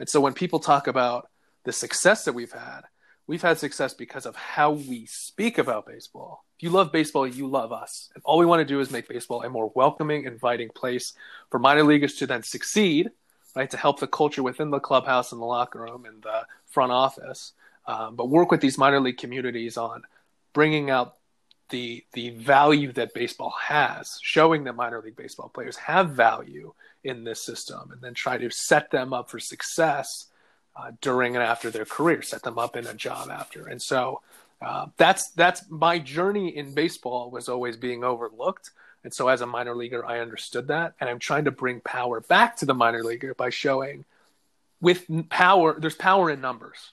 And 0.00 0.08
so 0.08 0.20
when 0.20 0.32
people 0.32 0.58
talk 0.58 0.88
about 0.88 1.28
the 1.64 1.72
success 1.72 2.24
that 2.24 2.32
we've 2.32 2.52
had, 2.52 2.80
we've 3.28 3.42
had 3.42 3.58
success 3.58 3.94
because 3.94 4.26
of 4.26 4.34
how 4.34 4.72
we 4.72 5.06
speak 5.06 5.58
about 5.58 5.86
baseball. 5.86 6.44
If 6.58 6.64
you 6.64 6.70
love 6.70 6.90
baseball, 6.90 7.28
you 7.28 7.46
love 7.46 7.70
us. 7.70 8.10
And 8.14 8.22
all 8.24 8.38
we 8.38 8.46
want 8.46 8.60
to 8.60 8.64
do 8.64 8.80
is 8.80 8.90
make 8.90 9.08
baseball 9.08 9.42
a 9.42 9.48
more 9.48 9.70
welcoming, 9.74 10.24
inviting 10.24 10.70
place 10.70 11.12
for 11.50 11.60
minor 11.60 11.84
leaguers 11.84 12.14
to 12.16 12.26
then 12.26 12.42
succeed, 12.42 13.10
right? 13.54 13.70
To 13.70 13.76
help 13.76 14.00
the 14.00 14.06
culture 14.08 14.42
within 14.42 14.70
the 14.70 14.80
clubhouse 14.80 15.30
and 15.30 15.40
the 15.40 15.46
locker 15.46 15.80
room 15.80 16.06
and 16.06 16.22
the 16.22 16.46
front 16.66 16.90
office. 16.90 17.52
Um, 17.86 18.16
but 18.16 18.28
work 18.28 18.50
with 18.50 18.60
these 18.60 18.78
minor 18.78 19.00
league 19.00 19.18
communities 19.18 19.76
on 19.76 20.02
bringing 20.56 20.88
out 20.88 21.16
the 21.68 22.02
the 22.14 22.30
value 22.30 22.90
that 22.90 23.12
baseball 23.12 23.52
has, 23.60 24.18
showing 24.22 24.64
that 24.64 24.74
minor 24.74 25.02
league 25.02 25.14
baseball 25.14 25.50
players 25.50 25.76
have 25.76 26.12
value 26.12 26.72
in 27.04 27.24
this 27.24 27.42
system, 27.42 27.90
and 27.92 28.00
then 28.00 28.14
try 28.14 28.38
to 28.38 28.48
set 28.48 28.90
them 28.90 29.12
up 29.12 29.28
for 29.28 29.38
success 29.38 30.28
uh, 30.74 30.92
during 31.02 31.36
and 31.36 31.44
after 31.44 31.70
their 31.70 31.84
career, 31.84 32.22
set 32.22 32.42
them 32.42 32.58
up 32.58 32.74
in 32.74 32.86
a 32.86 32.94
job 32.94 33.28
after. 33.28 33.66
And 33.66 33.82
so 33.82 34.22
uh, 34.62 34.86
that's 34.96 35.28
that's 35.32 35.68
my 35.68 35.98
journey 35.98 36.56
in 36.56 36.72
baseball 36.72 37.30
was 37.30 37.50
always 37.50 37.76
being 37.76 38.02
overlooked. 38.02 38.70
And 39.04 39.12
so 39.12 39.28
as 39.28 39.42
a 39.42 39.46
minor 39.46 39.76
leaguer, 39.76 40.06
I 40.06 40.20
understood 40.20 40.68
that, 40.68 40.94
and 40.98 41.10
I'm 41.10 41.18
trying 41.18 41.44
to 41.44 41.50
bring 41.50 41.80
power 41.80 42.20
back 42.22 42.56
to 42.56 42.64
the 42.64 42.74
minor 42.74 43.04
leaguer 43.04 43.34
by 43.34 43.50
showing 43.50 44.06
with 44.80 45.04
power, 45.28 45.78
there's 45.78 45.94
power 45.94 46.30
in 46.30 46.40
numbers. 46.40 46.92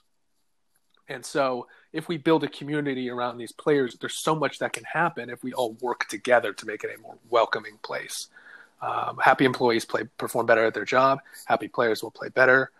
And 1.08 1.25
so 1.25 1.67
if 1.93 2.07
we 2.07 2.17
build 2.17 2.43
a 2.43 2.47
community 2.47 3.09
around 3.09 3.38
these 3.38 3.51
players, 3.51 3.95
there's 4.01 4.15
so 4.15 4.35
much 4.35 4.59
that 4.59 4.73
can 4.73 4.83
happen 4.83 5.29
if 5.29 5.43
we 5.43 5.53
all 5.53 5.73
work 5.79 6.07
together 6.09 6.51
to 6.51 6.65
make 6.65 6.83
it 6.83 6.91
a 6.97 7.00
more 7.00 7.17
welcoming 7.29 7.77
place. 7.83 8.27
Um, 8.81 9.17
happy 9.23 9.45
employees 9.45 9.85
play 9.85 10.03
perform 10.17 10.47
better 10.47 10.65
at 10.65 10.73
their 10.73 10.85
job. 10.85 11.19
Happy 11.45 11.67
players 11.67 12.03
will 12.03 12.12
play 12.12 12.29
better. 12.29 12.71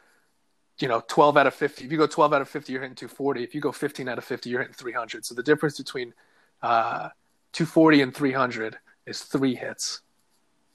You 0.80 0.88
know, 0.88 1.04
12 1.08 1.38
out 1.38 1.48
of 1.48 1.54
50. 1.54 1.86
If 1.86 1.92
you 1.92 1.98
go 1.98 2.08
12 2.08 2.34
out 2.34 2.42
of 2.42 2.50
50, 2.50 2.74
you're 2.74 2.82
hitting 2.82 2.96
240. 2.96 3.44
If 3.44 3.56
you 3.56 3.62
go 3.62 3.72
15 3.72 4.10
out 4.10 4.18
of 4.18 4.26
50, 4.26 4.50
you're 4.50 4.60
hitting 4.60 4.74
300. 4.74 5.24
So 5.24 5.36
the 5.36 5.44
difference 5.44 5.78
between 5.78 6.14
uh, 6.64 7.10
240 7.54 8.02
and 8.02 8.14
300 8.14 8.78
is 9.06 9.22
three 9.22 9.54
hits. 9.54 10.02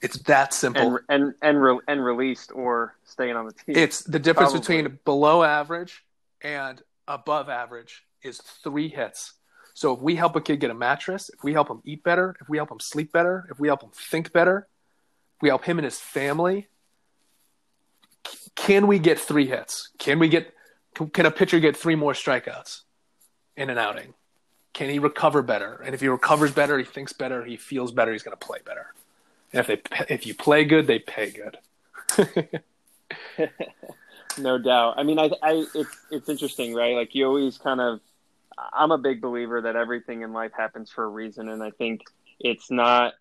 It's 0.01 0.17
that 0.19 0.53
simple. 0.53 0.95
And 0.95 0.99
and 1.09 1.33
and, 1.41 1.61
re- 1.61 1.79
and 1.89 2.03
released 2.03 2.53
or 2.53 2.95
staying 3.03 3.35
on 3.35 3.45
the 3.45 3.51
team. 3.51 3.75
It's 3.75 4.01
the 4.01 4.17
difference 4.17 4.53
Probably. 4.53 4.83
between 4.83 4.99
below 5.03 5.43
average 5.43 6.05
and 6.41 6.81
above 7.05 7.49
average 7.49 8.05
is 8.23 8.39
three 8.39 8.89
hits. 8.89 9.33
So 9.73 9.93
if 9.93 10.01
we 10.01 10.15
help 10.15 10.35
a 10.35 10.41
kid 10.41 10.59
get 10.59 10.71
a 10.71 10.73
mattress, 10.73 11.29
if 11.29 11.43
we 11.43 11.53
help 11.53 11.69
him 11.69 11.81
eat 11.85 12.03
better, 12.03 12.35
if 12.41 12.49
we 12.49 12.57
help 12.57 12.71
him 12.71 12.79
sleep 12.79 13.11
better, 13.11 13.47
if 13.49 13.59
we 13.59 13.67
help 13.67 13.81
him 13.81 13.91
think 13.93 14.33
better, 14.33 14.67
if 15.37 15.41
we 15.41 15.49
help 15.49 15.63
him 15.63 15.77
and 15.77 15.85
his 15.85 15.99
family, 15.99 16.67
can 18.55 18.87
we 18.87 18.99
get 18.99 19.19
three 19.19 19.47
hits? 19.47 19.89
Can 19.97 20.19
we 20.19 20.27
get 20.27 20.53
can 21.13 21.25
a 21.25 21.31
pitcher 21.31 21.59
get 21.59 21.77
three 21.77 21.95
more 21.95 22.13
strikeouts 22.13 22.81
in 23.55 23.69
an 23.69 23.77
outing? 23.77 24.13
Can 24.73 24.89
he 24.89 24.99
recover 24.99 25.41
better? 25.41 25.81
And 25.85 25.95
if 25.95 26.01
he 26.01 26.09
recovers 26.09 26.51
better, 26.51 26.77
he 26.77 26.83
thinks 26.83 27.13
better, 27.13 27.45
he 27.45 27.55
feels 27.55 27.91
better, 27.91 28.11
he's 28.11 28.23
going 28.23 28.37
to 28.37 28.45
play 28.45 28.59
better. 28.65 28.93
And 29.53 29.59
if 29.61 29.67
they 29.67 30.13
if 30.13 30.27
you 30.27 30.33
play 30.33 30.65
good, 30.65 30.87
they 30.87 30.99
pay 30.99 31.31
good. 31.31 31.57
no 34.37 34.57
doubt. 34.57 34.95
I 34.97 35.03
mean, 35.03 35.19
I, 35.19 35.31
I, 35.41 35.65
it's, 35.73 35.97
it's 36.11 36.29
interesting, 36.29 36.73
right? 36.73 36.95
Like 36.95 37.15
you 37.15 37.25
always 37.25 37.57
kind 37.57 37.79
of, 37.81 38.01
I'm 38.73 38.91
a 38.91 38.97
big 38.97 39.21
believer 39.21 39.61
that 39.61 39.75
everything 39.75 40.21
in 40.21 40.33
life 40.33 40.51
happens 40.55 40.89
for 40.89 41.03
a 41.03 41.07
reason, 41.07 41.49
and 41.49 41.63
I 41.63 41.71
think 41.71 42.01
it's 42.39 42.71
not, 42.71 43.13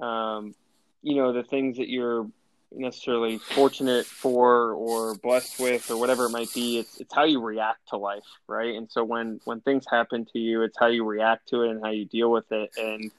um, 0.00 0.54
you 1.02 1.16
know, 1.16 1.32
the 1.32 1.42
things 1.42 1.78
that 1.78 1.88
you're 1.88 2.26
necessarily 2.74 3.38
fortunate 3.38 4.06
for 4.06 4.72
or 4.72 5.14
blessed 5.14 5.60
with 5.60 5.90
or 5.90 5.98
whatever 5.98 6.26
it 6.26 6.30
might 6.30 6.52
be. 6.54 6.78
It's 6.78 7.00
it's 7.00 7.14
how 7.14 7.24
you 7.24 7.40
react 7.40 7.88
to 7.88 7.96
life, 7.96 8.24
right? 8.46 8.74
And 8.74 8.90
so 8.90 9.04
when 9.04 9.40
when 9.44 9.60
things 9.60 9.84
happen 9.90 10.26
to 10.32 10.38
you, 10.38 10.62
it's 10.62 10.78
how 10.78 10.86
you 10.86 11.04
react 11.04 11.48
to 11.48 11.62
it 11.62 11.70
and 11.70 11.82
how 11.82 11.90
you 11.90 12.04
deal 12.04 12.30
with 12.30 12.50
it, 12.50 12.70
and 12.78 13.10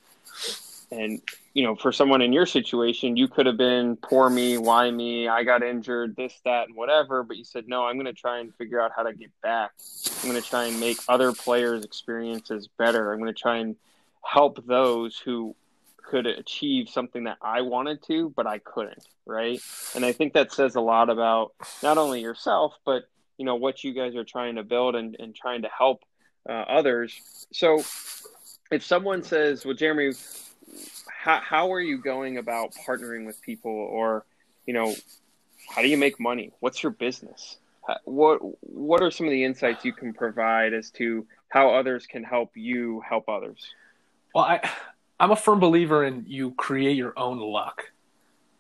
and 0.94 1.22
you 1.54 1.64
know, 1.64 1.76
for 1.76 1.92
someone 1.92 2.22
in 2.22 2.34
your 2.34 2.48
situation, 2.48 3.16
you 3.16 3.28
could 3.28 3.46
have 3.46 3.58
been 3.58 3.96
poor 3.98 4.30
me, 4.30 4.58
why 4.58 4.90
me, 4.90 5.28
I 5.28 5.44
got 5.44 5.62
injured, 5.62 6.16
this, 6.16 6.34
that, 6.46 6.68
and 6.68 6.76
whatever. 6.76 7.22
But 7.24 7.38
you 7.38 7.46
said, 7.46 7.68
no, 7.68 7.86
I'm 7.86 7.96
going 7.96 8.08
to 8.08 8.14
try 8.14 8.40
and 8.40 8.54
figure 8.56 8.82
out 8.82 8.92
how 8.96 9.04
to 9.04 9.14
get 9.14 9.30
back. 9.44 9.72
I'm 10.24 10.30
going 10.30 10.42
to 10.42 10.48
try 10.48 10.66
and 10.66 10.80
make 10.80 10.98
other 11.08 11.32
players' 11.32 11.86
experiences 11.86 12.68
better. 12.78 13.12
I'm 13.12 13.20
going 13.20 13.34
to 13.34 13.40
try 13.40 13.58
and 13.58 13.76
help 14.26 14.66
those 14.66 15.18
who 15.18 15.56
could 15.98 16.26
achieve 16.26 16.90
something 16.90 17.26
that 17.26 17.38
I 17.42 17.62
wanted 17.62 18.02
to, 18.08 18.34
but 18.36 18.48
I 18.48 18.58
couldn't. 18.58 19.06
Right. 19.26 19.62
And 19.96 20.04
I 20.04 20.12
think 20.12 20.34
that 20.34 20.52
says 20.52 20.76
a 20.76 20.82
lot 20.82 21.10
about 21.10 21.54
not 21.84 22.00
only 22.00 22.22
yourself, 22.22 22.74
but, 22.84 23.04
you 23.38 23.46
know, 23.46 23.56
what 23.56 23.84
you 23.84 23.94
guys 23.94 24.16
are 24.16 24.24
trying 24.26 24.56
to 24.56 24.64
build 24.64 24.96
and, 24.96 25.16
and 25.20 25.36
trying 25.36 25.62
to 25.62 25.70
help 25.70 26.02
uh, 26.50 26.54
others. 26.54 27.48
So 27.54 27.84
if 28.72 28.84
someone 28.84 29.24
says, 29.24 29.66
well, 29.66 29.76
Jeremy, 29.76 30.14
how, 31.08 31.40
how 31.40 31.74
are 31.74 31.82
you 31.82 31.98
going 31.98 32.38
about 32.38 32.74
partnering 32.88 33.26
with 33.26 33.42
people 33.42 33.72
or 33.72 34.26
you 34.66 34.74
know 34.74 34.96
how 35.70 35.82
do 35.82 35.88
you 35.88 35.98
make 35.98 36.20
money? 36.20 36.52
What's 36.60 36.84
your 36.84 36.92
business? 36.92 37.58
What 38.06 38.40
what 38.62 39.02
are 39.02 39.12
some 39.12 39.28
of 39.28 39.32
the 39.32 39.44
insights 39.44 39.84
you 39.84 39.94
can 39.94 40.14
provide 40.14 40.74
as 40.74 40.90
to 40.92 41.26
how 41.50 41.74
others 41.74 42.06
can 42.06 42.24
help 42.24 42.52
you 42.56 43.02
help 43.08 43.28
others? 43.28 43.60
Well 44.34 44.46
i 44.46 44.70
i'm 45.20 45.32
a 45.32 45.36
firm 45.36 45.60
believer 45.60 46.04
in 46.04 46.26
you 46.28 46.52
create 46.52 46.98
your 46.98 47.18
own 47.18 47.40
luck 47.40 47.92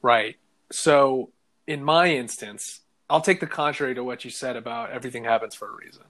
right? 0.01 0.36
So 0.72 1.32
in 1.65 1.84
my 1.84 2.08
instance 2.08 2.82
i'll 3.10 3.22
take 3.22 3.39
the 3.39 3.48
contrary 3.48 3.96
to 3.96 4.03
what 4.03 4.25
you 4.25 4.32
said 4.32 4.55
about 4.55 4.91
everything 4.91 5.24
happens 5.24 5.55
for 5.55 5.70
a 5.70 5.75
reason 5.75 6.03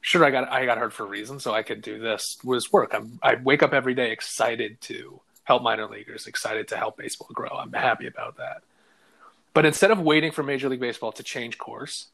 sure 0.00 0.24
i 0.24 0.30
got 0.30 0.50
i 0.50 0.64
got 0.64 0.78
hurt 0.78 0.92
for 0.92 1.04
a 1.04 1.08
reason 1.08 1.38
so 1.38 1.52
i 1.52 1.62
could 1.62 1.82
do 1.82 1.98
this 1.98 2.38
was 2.42 2.72
work 2.72 2.94
I'm, 2.94 3.18
i 3.22 3.34
wake 3.34 3.62
up 3.62 3.72
every 3.72 3.94
day 3.94 4.10
excited 4.12 4.80
to 4.82 5.20
help 5.50 5.64
minor 5.64 5.88
leaguers, 5.88 6.28
excited 6.28 6.68
to 6.68 6.76
help 6.76 6.96
baseball 6.96 7.28
grow. 7.32 7.48
I'm 7.48 7.72
happy 7.72 8.06
about 8.06 8.36
that. 8.36 8.62
But 9.52 9.66
instead 9.66 9.90
of 9.90 9.98
waiting 9.98 10.30
for 10.30 10.44
Major 10.44 10.68
League 10.68 10.78
Baseball 10.78 11.10
to 11.10 11.24
change 11.24 11.58
course, 11.58 12.06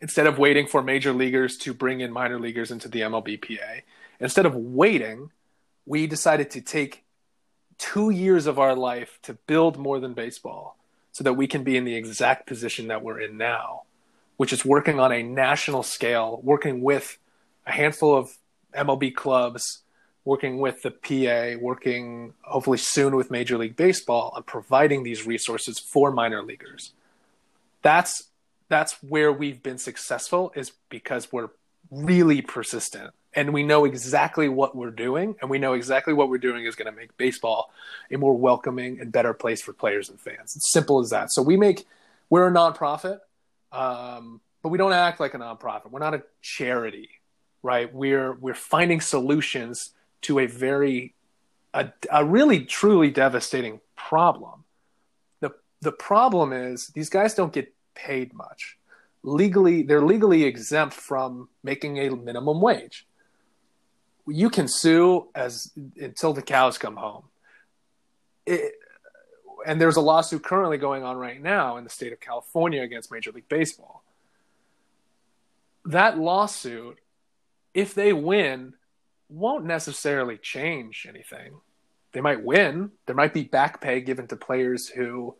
instead 0.00 0.26
of 0.26 0.38
waiting 0.38 0.66
for 0.66 0.82
major 0.82 1.12
leaguers 1.12 1.58
to 1.58 1.74
bring 1.74 2.00
in 2.00 2.10
minor 2.10 2.40
leaguers 2.40 2.70
into 2.70 2.88
the 2.88 3.00
MLBPA, 3.00 3.82
instead 4.20 4.46
of 4.46 4.54
waiting, 4.56 5.30
we 5.84 6.06
decided 6.06 6.50
to 6.52 6.62
take 6.62 7.04
two 7.76 8.08
years 8.08 8.46
of 8.46 8.58
our 8.58 8.74
life 8.74 9.18
to 9.24 9.34
build 9.46 9.76
more 9.76 10.00
than 10.00 10.14
baseball 10.14 10.78
so 11.12 11.22
that 11.22 11.34
we 11.34 11.46
can 11.46 11.62
be 11.62 11.76
in 11.76 11.84
the 11.84 11.94
exact 11.94 12.46
position 12.46 12.88
that 12.88 13.02
we're 13.02 13.20
in 13.20 13.36
now, 13.36 13.82
which 14.40 14.54
is 14.54 14.64
working 14.64 14.98
on 14.98 15.12
a 15.12 15.22
national 15.22 15.82
scale, 15.82 16.40
working 16.42 16.80
with 16.80 17.18
a 17.66 17.72
handful 17.72 18.16
of 18.16 18.38
MLB 18.74 19.14
clubs, 19.14 19.82
working 20.24 20.56
with 20.56 20.80
the 20.80 20.90
PA, 20.90 21.62
working 21.62 22.32
hopefully 22.40 22.78
soon 22.78 23.16
with 23.16 23.30
Major 23.30 23.58
League 23.58 23.76
Baseball 23.76 24.32
on 24.34 24.42
providing 24.44 25.02
these 25.02 25.26
resources 25.26 25.78
for 25.78 26.10
minor 26.10 26.42
leaguers. 26.42 26.94
That's 27.82 28.30
that's 28.70 28.94
where 29.02 29.30
we've 29.30 29.62
been 29.62 29.76
successful 29.76 30.52
is 30.56 30.72
because 30.88 31.30
we're 31.30 31.50
really 31.90 32.40
persistent 32.40 33.10
and 33.34 33.52
we 33.52 33.62
know 33.62 33.84
exactly 33.84 34.48
what 34.48 34.74
we're 34.74 34.90
doing 34.90 35.36
and 35.42 35.50
we 35.50 35.58
know 35.58 35.74
exactly 35.74 36.14
what 36.14 36.30
we're 36.30 36.38
doing 36.38 36.64
is 36.64 36.76
going 36.76 36.90
to 36.90 36.98
make 36.98 37.14
baseball 37.18 37.74
a 38.10 38.16
more 38.16 38.38
welcoming 38.38 39.00
and 39.00 39.12
better 39.12 39.34
place 39.34 39.60
for 39.60 39.74
players 39.74 40.08
and 40.08 40.18
fans. 40.18 40.56
It's 40.56 40.72
simple 40.72 40.98
as 40.98 41.10
that. 41.10 41.30
So 41.30 41.42
we 41.42 41.58
make 41.58 41.86
we're 42.30 42.48
a 42.48 42.50
nonprofit 42.50 43.18
um, 43.72 44.40
but 44.62 44.68
we 44.68 44.78
don't 44.78 44.92
act 44.92 45.20
like 45.20 45.34
a 45.34 45.38
nonprofit 45.38 45.90
we're 45.90 46.00
not 46.00 46.14
a 46.14 46.22
charity 46.42 47.08
right 47.62 47.94
we're 47.94 48.32
we're 48.34 48.54
finding 48.54 49.00
solutions 49.00 49.92
to 50.22 50.38
a 50.38 50.46
very 50.46 51.14
a, 51.74 51.92
a 52.10 52.24
really 52.24 52.64
truly 52.64 53.10
devastating 53.10 53.80
problem. 53.96 54.64
The 55.40 55.52
the 55.80 55.92
problem 55.92 56.52
is 56.52 56.88
these 56.88 57.08
guys 57.08 57.34
don't 57.34 57.52
get 57.52 57.72
paid 57.94 58.32
much. 58.34 58.78
Legally 59.22 59.82
they're 59.82 60.02
legally 60.02 60.44
exempt 60.44 60.94
from 60.94 61.48
making 61.62 61.98
a 61.98 62.10
minimum 62.10 62.60
wage. 62.60 63.06
You 64.26 64.50
can 64.50 64.68
sue 64.68 65.28
as 65.34 65.72
until 65.96 66.32
the 66.32 66.42
cows 66.42 66.78
come 66.78 66.96
home. 66.96 67.24
It, 68.46 68.74
and 69.66 69.80
there's 69.80 69.96
a 69.96 70.00
lawsuit 70.00 70.42
currently 70.42 70.78
going 70.78 71.02
on 71.02 71.16
right 71.16 71.40
now 71.40 71.76
in 71.76 71.84
the 71.84 71.90
state 71.90 72.12
of 72.12 72.20
California 72.20 72.82
against 72.82 73.12
Major 73.12 73.32
League 73.32 73.48
Baseball. 73.48 74.02
That 75.84 76.18
lawsuit, 76.18 76.98
if 77.74 77.94
they 77.94 78.12
win, 78.12 78.74
won't 79.28 79.64
necessarily 79.64 80.36
change 80.36 81.06
anything. 81.08 81.54
They 82.12 82.20
might 82.20 82.42
win. 82.42 82.90
There 83.06 83.14
might 83.14 83.32
be 83.32 83.44
back 83.44 83.80
pay 83.80 84.00
given 84.00 84.26
to 84.28 84.36
players 84.36 84.88
who 84.88 85.36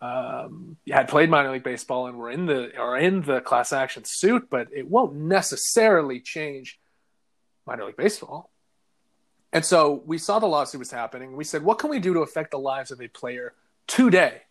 um, 0.00 0.76
had 0.90 1.08
played 1.08 1.28
minor 1.28 1.52
league 1.52 1.62
baseball 1.62 2.06
and 2.06 2.16
were 2.16 2.30
in 2.30 2.46
the 2.46 2.76
are 2.78 2.96
in 2.96 3.22
the 3.22 3.40
class 3.40 3.72
action 3.72 4.04
suit, 4.06 4.48
but 4.50 4.68
it 4.72 4.88
won't 4.88 5.14
necessarily 5.14 6.20
change 6.20 6.80
minor 7.66 7.84
league 7.84 7.96
baseball. 7.96 8.50
And 9.52 9.64
so 9.64 10.02
we 10.06 10.18
saw 10.18 10.38
the 10.38 10.46
lawsuit 10.46 10.78
was 10.78 10.90
happening. 10.90 11.36
We 11.36 11.44
said, 11.44 11.62
what 11.62 11.78
can 11.78 11.90
we 11.90 11.98
do 11.98 12.14
to 12.14 12.20
affect 12.20 12.52
the 12.52 12.58
lives 12.58 12.90
of 12.90 13.00
a 13.00 13.08
player 13.08 13.54
today? 13.86 14.42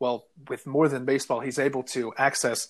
Well, 0.00 0.26
with 0.48 0.66
more 0.66 0.88
than 0.88 1.04
baseball, 1.04 1.40
he's 1.40 1.58
able 1.58 1.82
to 1.84 2.14
access 2.16 2.68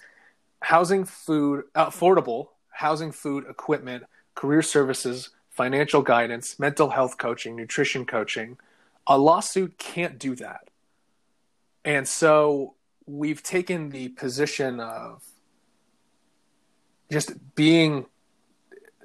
housing, 0.61 1.04
food, 1.04 1.64
affordable 1.75 2.49
housing, 2.70 3.12
food, 3.12 3.44
equipment, 3.49 4.04
career 4.35 4.62
services, 4.62 5.30
financial 5.50 6.02
guidance, 6.02 6.58
mental 6.58 6.90
health 6.90 7.18
coaching, 7.18 7.56
nutrition 7.56 8.06
coaching. 8.06 8.56
A 9.06 9.18
lawsuit 9.18 9.78
can't 9.78 10.18
do 10.18 10.35
that. 10.37 10.68
And 11.85 12.06
so 12.06 12.75
we've 13.06 13.42
taken 13.42 13.90
the 13.90 14.08
position 14.08 14.80
of 14.80 15.23
just 17.11 17.54
being 17.54 18.06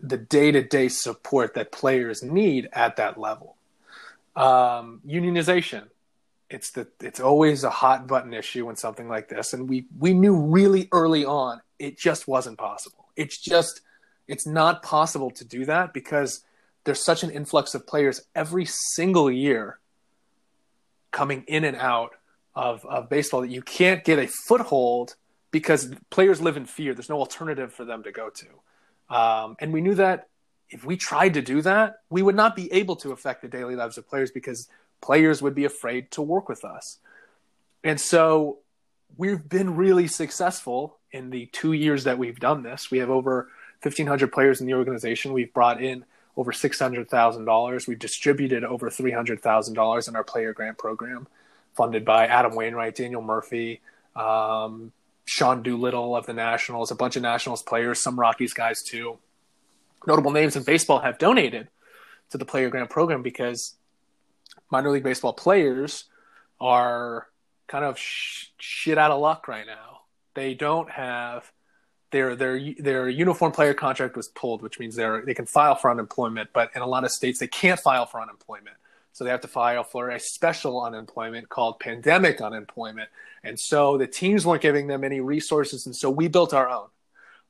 the 0.03 0.17
day 0.17 0.51
to 0.51 0.62
day 0.62 0.89
support 0.89 1.53
that 1.55 1.72
players 1.72 2.22
need 2.22 2.69
at 2.74 2.98
that 2.98 3.17
level. 3.17 3.55
Um, 4.36 5.01
unionization. 5.07 5.86
It's 6.50 6.72
the 6.72 6.88
it's 7.01 7.19
always 7.19 7.63
a 7.63 7.69
hot 7.69 8.05
button 8.05 8.33
issue 8.33 8.65
when 8.67 8.75
something 8.75 9.07
like 9.07 9.29
this, 9.29 9.53
and 9.53 9.67
we 9.67 9.86
we 9.98 10.13
knew 10.13 10.36
really 10.36 10.89
early 10.91 11.25
on 11.25 11.62
it 11.79 11.98
just 11.98 12.27
wasn't 12.27 12.57
possible. 12.57 13.07
It's 13.15 13.38
just 13.38 13.81
it's 14.27 14.45
not 14.45 14.83
possible 14.83 15.31
to 15.31 15.45
do 15.45 15.65
that 15.65 15.93
because 15.93 16.43
there's 16.83 17.03
such 17.03 17.24
an 17.24 17.31
influx 17.31 17.74
of 17.74 17.88
players 17.88 18.22
every 18.36 18.65
single 18.65 19.31
year 19.31 19.79
coming 21.12 21.43
in 21.48 21.63
and 21.63 21.77
out 21.77 22.15
of, 22.55 22.86
of 22.86 23.10
baseball 23.10 23.41
that 23.41 23.50
you 23.50 23.62
can't 23.62 24.03
get 24.03 24.19
a 24.19 24.27
foothold 24.27 25.15
because 25.51 25.93
players 26.10 26.41
live 26.41 26.57
in 26.57 26.65
fear. 26.65 26.93
There's 26.93 27.10
no 27.10 27.19
alternative 27.19 27.74
for 27.74 27.86
them 27.86 28.03
to 28.03 28.12
go 28.12 28.29
to. 28.29 28.48
Um, 29.10 29.55
and 29.60 29.74
we 29.74 29.81
knew 29.81 29.95
that 29.95 30.27
if 30.69 30.83
we 30.86 30.98
tried 30.98 31.36
to 31.36 31.41
do 31.41 31.62
that, 31.62 31.98
we 32.10 32.22
would 32.22 32.36
not 32.36 32.55
be 32.55 32.72
able 32.74 32.95
to 32.98 33.12
affect 33.12 33.41
the 33.41 33.48
daily 33.48 33.75
lives 33.75 33.98
of 33.98 34.07
players 34.10 34.31
because 34.31 34.67
players 35.01 35.41
would 35.41 35.53
be 35.53 35.65
afraid 35.65 36.10
to 36.12 36.22
work 36.22 36.50
with 36.50 36.65
us. 36.65 36.98
And 37.83 38.00
so 38.00 38.60
we've 39.17 39.48
been 39.48 39.75
really 39.75 40.07
successful 40.07 40.98
in 41.12 41.29
the 41.29 41.45
two 41.48 41.74
years 41.74 42.05
that 42.05 42.17
we've 42.17 42.39
done 42.39 42.63
this. 42.63 42.89
We 42.89 43.00
have 43.00 43.10
over 43.10 43.50
1,500 43.83 44.31
players 44.31 44.62
in 44.62 44.67
the 44.67 44.74
organization. 44.74 45.33
We've 45.33 45.53
brought 45.53 45.83
in 45.83 46.05
over 46.36 46.51
$600,000. 46.51 47.88
We've 47.88 48.00
distributed 48.00 48.63
over 48.63 48.89
$300,000 48.89 50.07
in 50.07 50.15
our 50.15 50.24
player 50.24 50.53
grant 50.53 50.77
program, 50.77 51.27
funded 51.75 52.05
by 52.05 52.25
Adam 52.25 52.55
Wainwright, 52.55 52.95
Daniel 52.95 53.22
Murphy, 53.22 53.81
um, 54.15 54.91
Sean 55.25 55.63
Doolittle 55.63 56.15
of 56.15 56.25
the 56.25 56.34
Nationals, 56.34 56.92
a 56.92 56.96
bunch 56.96 57.15
of 57.15 57.22
Nationals 57.22 57.63
players, 57.63 58.01
some 58.01 58.20
Rockies 58.20 58.53
guys 58.53 58.82
too. 58.82 59.18
Notable 60.06 60.32
names 60.32 60.56
in 60.56 60.63
baseball 60.63 61.00
have 61.00 61.18
donated 61.18 61.70
to 62.32 62.38
the 62.38 62.46
player 62.46 62.70
grant 62.70 62.89
program 62.89 63.22
because 63.22 63.75
minor 64.70 64.92
league 64.92 65.03
baseball 65.03 65.34
players 65.34 66.06
are 66.60 67.27
kind 67.68 67.86
of 67.86 67.98
sh- 67.98 68.48
shit 68.58 68.98
out 68.98 69.12
of 69.12 69.22
luck 69.22 69.48
right 69.48 69.65
now. 69.65 70.01
They 70.34 70.53
don't 70.53 70.89
have 70.89 71.51
their 72.12 72.36
their 72.36 72.60
their 72.80 73.10
uniform 73.10 73.51
player 73.51 73.74
contract 73.74 74.15
was 74.15 74.27
pulled, 74.30 74.62
which 74.62 74.80
means 74.80 74.96
they 74.96 75.08
they 75.25 75.34
can 75.34 75.46
file 75.46 75.75
for 75.75 75.89
unemployment, 75.89 76.50
but 76.53 76.70
in 76.75 76.82
a 76.82 76.88
lot 76.88 77.03
of 77.03 77.12
states 77.12 77.39
they 77.39 77.48
can't 77.48 77.80
file 77.80 78.06
for 78.06 78.22
unemployment. 78.22 78.77
So 79.13 79.24
they 79.24 79.29
have 79.29 79.41
to 79.41 79.48
file 79.48 79.84
for 79.84 80.10
a 80.10 80.20
special 80.20 80.84
unemployment 80.84 81.48
called 81.48 81.79
pandemic 81.79 82.41
unemployment. 82.41 83.10
And 83.43 83.60
so 83.60 83.98
the 83.98 84.08
teams 84.08 84.46
weren't 84.46 84.62
giving 84.62 84.88
them 84.88 85.03
any 85.03 85.22
resources, 85.22 85.86
and 85.86 85.96
so 85.96 86.10
we 86.10 86.27
built 86.27 86.53
our 86.53 86.70
own. 86.70 86.88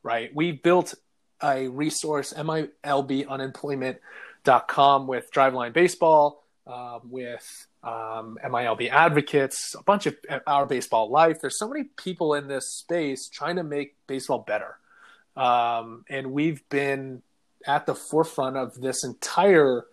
Right? 0.03 0.35
We 0.35 0.51
built 0.51 0.93
a 1.41 1.69
resource, 1.69 2.33
MILB 2.33 2.69
MILBunemployment.com 2.83 5.07
with 5.07 5.31
Driveline 5.31 5.73
Baseball, 5.73 6.43
um, 6.67 7.01
with 7.09 7.67
um, 7.83 8.37
MILB 8.43 8.89
advocates, 8.89 9.75
a 9.77 9.83
bunch 9.83 10.05
of 10.05 10.15
our 10.47 10.65
baseball 10.65 11.09
life. 11.09 11.41
There's 11.41 11.57
so 11.57 11.67
many 11.67 11.83
people 11.83 12.35
in 12.35 12.47
this 12.47 12.69
space 12.69 13.27
trying 13.27 13.57
to 13.57 13.63
make 13.63 13.95
baseball 14.07 14.39
better. 14.39 14.77
Um, 15.35 16.05
and 16.09 16.31
we've 16.31 16.67
been 16.69 17.21
at 17.65 17.85
the 17.85 17.95
forefront 17.95 18.57
of 18.57 18.79
this 18.79 19.03
entire 19.03 19.85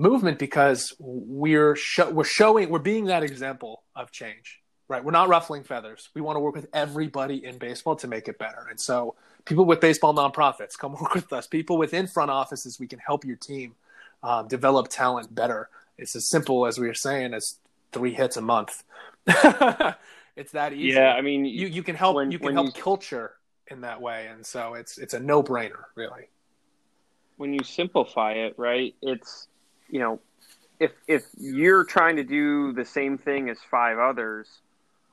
movement 0.00 0.38
because 0.38 0.94
we're 0.98 1.76
sh- 1.76 2.10
we're 2.10 2.24
showing 2.24 2.70
we're 2.70 2.78
being 2.78 3.06
that 3.06 3.22
example 3.22 3.82
of 3.94 4.10
change 4.10 4.60
right? 4.88 5.04
We're 5.04 5.12
not 5.12 5.28
ruffling 5.28 5.62
feathers. 5.62 6.08
We 6.16 6.20
want 6.20 6.34
to 6.34 6.40
work 6.40 6.56
with 6.56 6.66
everybody 6.72 7.44
in 7.44 7.58
baseball 7.58 7.94
to 7.94 8.08
make 8.08 8.26
it 8.26 8.38
better. 8.40 8.66
And 8.68 8.80
so 8.80 9.14
people 9.44 9.64
with 9.64 9.80
baseball 9.80 10.12
nonprofits 10.12 10.76
come 10.76 10.92
work 11.00 11.14
with 11.14 11.32
us. 11.32 11.46
People 11.46 11.78
within 11.78 12.08
front 12.08 12.28
offices 12.32 12.80
we 12.80 12.88
can 12.88 12.98
help 12.98 13.24
your 13.24 13.36
team 13.36 13.76
um, 14.24 14.48
develop 14.48 14.88
talent 14.88 15.32
better. 15.32 15.68
It's 15.96 16.16
as 16.16 16.28
simple 16.28 16.66
as 16.66 16.76
we 16.80 16.88
were 16.88 16.94
saying 16.94 17.34
as 17.34 17.60
three 17.92 18.12
hits 18.12 18.36
a 18.36 18.40
month. 18.42 18.82
It's 20.36 20.52
that 20.52 20.72
easy. 20.72 20.96
Yeah, 20.96 21.12
I 21.12 21.20
mean, 21.20 21.44
you 21.44 21.66
you 21.66 21.82
can 21.82 21.94
help 21.96 22.16
when- 22.16 22.30
you 22.32 22.38
can 22.38 22.54
help 22.54 22.66
you- 22.74 22.82
culture 22.82 23.34
in 23.70 23.82
that 23.82 24.00
way. 24.00 24.26
And 24.26 24.44
so 24.46 24.74
it's 24.74 24.96
it's 24.98 25.12
a 25.14 25.20
no-brainer 25.20 25.84
really. 25.94 26.28
When 27.36 27.52
you 27.52 27.62
simplify 27.62 28.32
it, 28.32 28.54
right? 28.56 28.94
It's 29.02 29.46
you 29.90 30.00
know, 30.00 30.20
if 30.78 30.92
if 31.06 31.26
you're 31.36 31.84
trying 31.84 32.16
to 32.16 32.24
do 32.24 32.72
the 32.72 32.84
same 32.84 33.18
thing 33.18 33.50
as 33.50 33.58
five 33.70 33.98
others, 33.98 34.48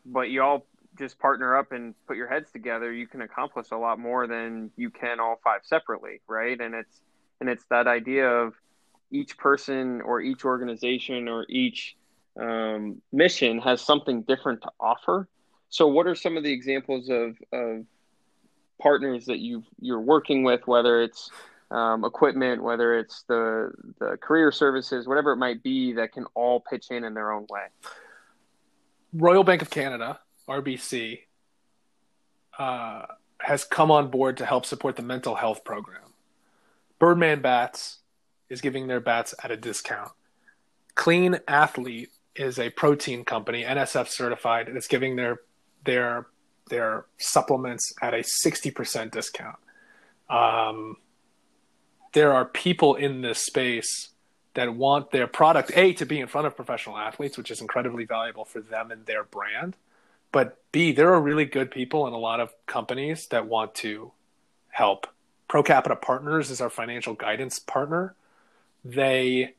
but 0.06 0.30
you 0.30 0.42
all 0.42 0.66
just 0.98 1.20
partner 1.20 1.56
up 1.56 1.72
and 1.72 1.94
put 2.08 2.18
your 2.18 2.28
heads 2.28 2.52
together, 2.52 2.92
you 2.92 3.08
can 3.08 3.22
accomplish 3.22 3.68
a 3.72 3.78
lot 3.78 4.00
more 4.00 4.28
than 4.28 4.72
you 4.76 4.90
can 4.90 5.20
all 5.20 5.40
five 5.44 5.62
separately, 5.64 6.22
right? 6.28 6.60
And 6.60 6.74
it's 6.74 7.02
and 7.40 7.50
it's 7.50 7.66
that 7.70 7.88
idea 7.88 8.30
of 8.30 8.54
each 9.12 9.38
person 9.38 10.02
or 10.02 10.22
each 10.22 10.44
organization 10.44 11.28
or 11.28 11.46
each 11.50 11.96
um, 12.40 13.02
mission 13.12 13.60
has 13.60 13.82
something 13.82 14.22
different 14.24 14.62
to 14.62 14.70
offer. 14.80 15.28
So, 15.70 15.88
what 15.88 16.08
are 16.08 16.16
some 16.16 16.38
of 16.38 16.44
the 16.44 16.52
examples 16.52 17.10
of, 17.10 17.38
of 17.52 17.86
partners 18.82 19.26
that 19.26 19.40
you 19.40 19.64
you're 19.80 20.00
working 20.00 20.44
with, 20.44 20.66
whether 20.68 21.02
it's 21.02 21.30
um, 21.72 22.06
equipment, 22.06 22.64
whether 22.64 22.98
it's 22.98 23.24
the 23.24 23.72
the 24.00 24.18
career 24.18 24.52
services, 24.52 25.08
whatever 25.08 25.32
it 25.32 25.38
might 25.38 25.64
be, 25.64 25.94
that 25.94 26.14
can 26.14 26.26
all 26.34 26.60
pitch 26.60 26.88
in 26.92 27.04
in 27.04 27.14
their 27.14 27.32
own 27.32 27.46
way. 27.50 27.66
Royal 29.14 29.44
Bank 29.44 29.62
of 29.62 29.70
Canada, 29.70 30.20
RBC, 30.48 31.22
uh, 32.58 33.04
has 33.40 33.64
come 33.64 33.92
on 33.92 34.10
board 34.10 34.38
to 34.38 34.46
help 34.46 34.66
support 34.66 34.96
the 34.96 35.02
mental 35.02 35.36
health 35.36 35.64
program. 35.64 36.14
Birdman 37.00 37.42
Bats 37.42 38.00
is 38.50 38.62
giving 38.62 38.88
their 38.88 39.00
bats 39.00 39.36
at 39.44 39.52
a 39.52 39.58
discount. 39.58 40.12
Clean 40.96 41.40
Athlete 41.48 42.10
is 42.36 42.60
a 42.60 42.70
protein 42.70 43.26
company, 43.26 43.64
NSF 43.64 44.08
certified, 44.08 44.68
and 44.68 44.78
it's 44.78 44.88
giving 44.88 45.16
their 45.16 45.42
their 45.86 46.28
their 46.70 47.06
supplements 47.18 47.94
at 48.02 48.14
a 48.14 48.24
sixty 48.24 48.72
percent 48.72 49.12
discount. 49.12 49.58
Um, 50.30 50.98
there 52.18 52.34
are 52.34 52.46
people 52.46 52.96
in 52.96 53.22
this 53.22 53.46
space 53.46 54.10
that 54.56 54.74
want 54.74 55.12
their 55.12 55.28
product 55.28 55.72
a 55.76 55.94
to 55.94 56.04
be 56.04 56.20
in 56.20 56.26
front 56.26 56.48
of 56.48 56.56
professional 56.56 56.98
athletes, 56.98 57.38
which 57.38 57.52
is 57.52 57.62
incredibly 57.62 58.06
valuable 58.06 58.44
for 58.44 58.60
them 58.60 58.90
and 58.90 59.06
their 59.06 59.24
brand. 59.24 59.76
But 60.32 60.58
b 60.72 60.92
there 60.92 61.14
are 61.14 61.22
really 61.22 61.46
good 61.46 61.70
people 61.70 62.08
in 62.08 62.14
a 62.14 62.18
lot 62.18 62.40
of 62.40 62.52
companies 62.66 63.28
that 63.28 63.46
want 63.46 63.76
to 63.76 64.14
help. 64.70 65.06
Pro 65.48 65.62
Capita 65.62 65.96
Partners 65.96 66.50
is 66.50 66.60
our 66.60 66.72
financial 66.72 67.14
guidance 67.14 67.60
partner. 67.60 68.16
They 68.84 69.54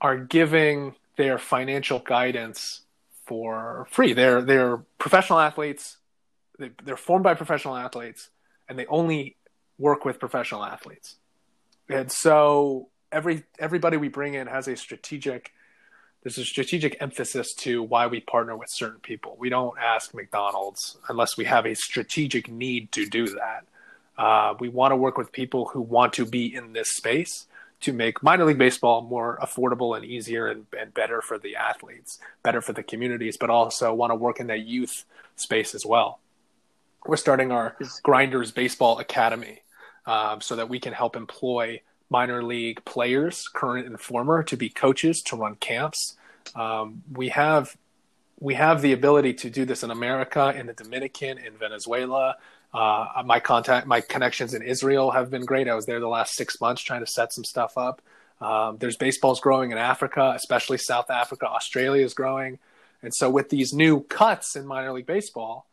are 0.00 0.18
giving 0.18 0.94
their 1.16 1.36
financial 1.36 1.98
guidance 1.98 2.82
for 3.26 3.88
free. 3.90 4.12
They're 4.12 4.40
they're 4.40 4.76
professional 4.98 5.40
athletes. 5.40 5.96
They, 6.60 6.70
they're 6.84 6.96
formed 6.96 7.24
by 7.24 7.34
professional 7.34 7.74
athletes, 7.74 8.30
and 8.68 8.78
they 8.78 8.86
only 8.86 9.34
work 9.78 10.04
with 10.04 10.18
professional 10.18 10.64
athletes. 10.64 11.16
And 11.88 12.10
so 12.10 12.88
every 13.10 13.44
everybody 13.58 13.96
we 13.96 14.08
bring 14.08 14.34
in 14.34 14.46
has 14.46 14.68
a 14.68 14.76
strategic 14.76 15.52
there's 16.22 16.38
a 16.38 16.44
strategic 16.44 17.00
emphasis 17.00 17.54
to 17.54 17.82
why 17.82 18.08
we 18.08 18.20
partner 18.20 18.56
with 18.56 18.68
certain 18.72 18.98
people. 19.00 19.36
We 19.38 19.50
don't 19.50 19.78
ask 19.78 20.12
McDonald's 20.14 20.98
unless 21.08 21.36
we 21.36 21.44
have 21.44 21.64
a 21.64 21.74
strategic 21.74 22.50
need 22.50 22.90
to 22.92 23.06
do 23.06 23.26
that. 23.28 23.64
Uh, 24.16 24.54
we 24.58 24.68
want 24.68 24.90
to 24.90 24.96
work 24.96 25.16
with 25.16 25.30
people 25.30 25.66
who 25.66 25.80
want 25.80 26.12
to 26.14 26.26
be 26.26 26.52
in 26.52 26.72
this 26.72 26.92
space 26.92 27.46
to 27.80 27.92
make 27.92 28.20
minor 28.20 28.44
league 28.44 28.58
baseball 28.58 29.02
more 29.02 29.38
affordable 29.40 29.96
and 29.96 30.04
easier 30.04 30.48
and, 30.48 30.66
and 30.76 30.92
better 30.92 31.22
for 31.22 31.38
the 31.38 31.54
athletes, 31.54 32.18
better 32.42 32.60
for 32.60 32.72
the 32.72 32.82
communities, 32.82 33.36
but 33.36 33.48
also 33.48 33.94
want 33.94 34.10
to 34.10 34.16
work 34.16 34.40
in 34.40 34.48
that 34.48 34.66
youth 34.66 35.04
space 35.36 35.72
as 35.72 35.86
well. 35.86 36.18
We're 37.06 37.16
starting 37.16 37.52
our 37.52 37.76
Grinders 38.02 38.50
Baseball 38.50 38.98
Academy 38.98 39.62
um, 40.08 40.40
so 40.40 40.56
that 40.56 40.68
we 40.68 40.80
can 40.80 40.92
help 40.94 41.14
employ 41.14 41.80
minor 42.10 42.42
league 42.42 42.82
players, 42.86 43.46
current 43.46 43.86
and 43.86 44.00
former, 44.00 44.42
to 44.42 44.56
be 44.56 44.70
coaches 44.70 45.20
to 45.22 45.36
run 45.36 45.54
camps. 45.56 46.16
Um, 46.56 47.02
we 47.12 47.28
have 47.28 47.76
we 48.40 48.54
have 48.54 48.82
the 48.82 48.92
ability 48.92 49.34
to 49.34 49.50
do 49.50 49.64
this 49.64 49.82
in 49.82 49.90
America, 49.90 50.54
in 50.56 50.66
the 50.66 50.72
Dominican, 50.72 51.38
in 51.38 51.52
Venezuela. 51.58 52.36
Uh, 52.72 53.22
my 53.24 53.40
contact, 53.40 53.86
my 53.86 54.00
connections 54.00 54.54
in 54.54 54.62
Israel 54.62 55.10
have 55.10 55.30
been 55.30 55.44
great. 55.44 55.68
I 55.68 55.74
was 55.74 55.86
there 55.86 56.00
the 56.00 56.08
last 56.08 56.34
six 56.34 56.60
months 56.60 56.80
trying 56.82 57.00
to 57.00 57.10
set 57.10 57.32
some 57.32 57.44
stuff 57.44 57.76
up. 57.76 58.00
Um, 58.40 58.78
there's 58.78 58.96
baseballs 58.96 59.40
growing 59.40 59.72
in 59.72 59.78
Africa, 59.78 60.32
especially 60.34 60.78
South 60.78 61.10
Africa. 61.10 61.46
Australia 61.48 62.04
is 62.04 62.14
growing, 62.14 62.58
and 63.02 63.12
so 63.14 63.28
with 63.28 63.50
these 63.50 63.74
new 63.74 64.00
cuts 64.04 64.56
in 64.56 64.66
minor 64.66 64.92
league 64.92 65.06
baseball, 65.06 65.66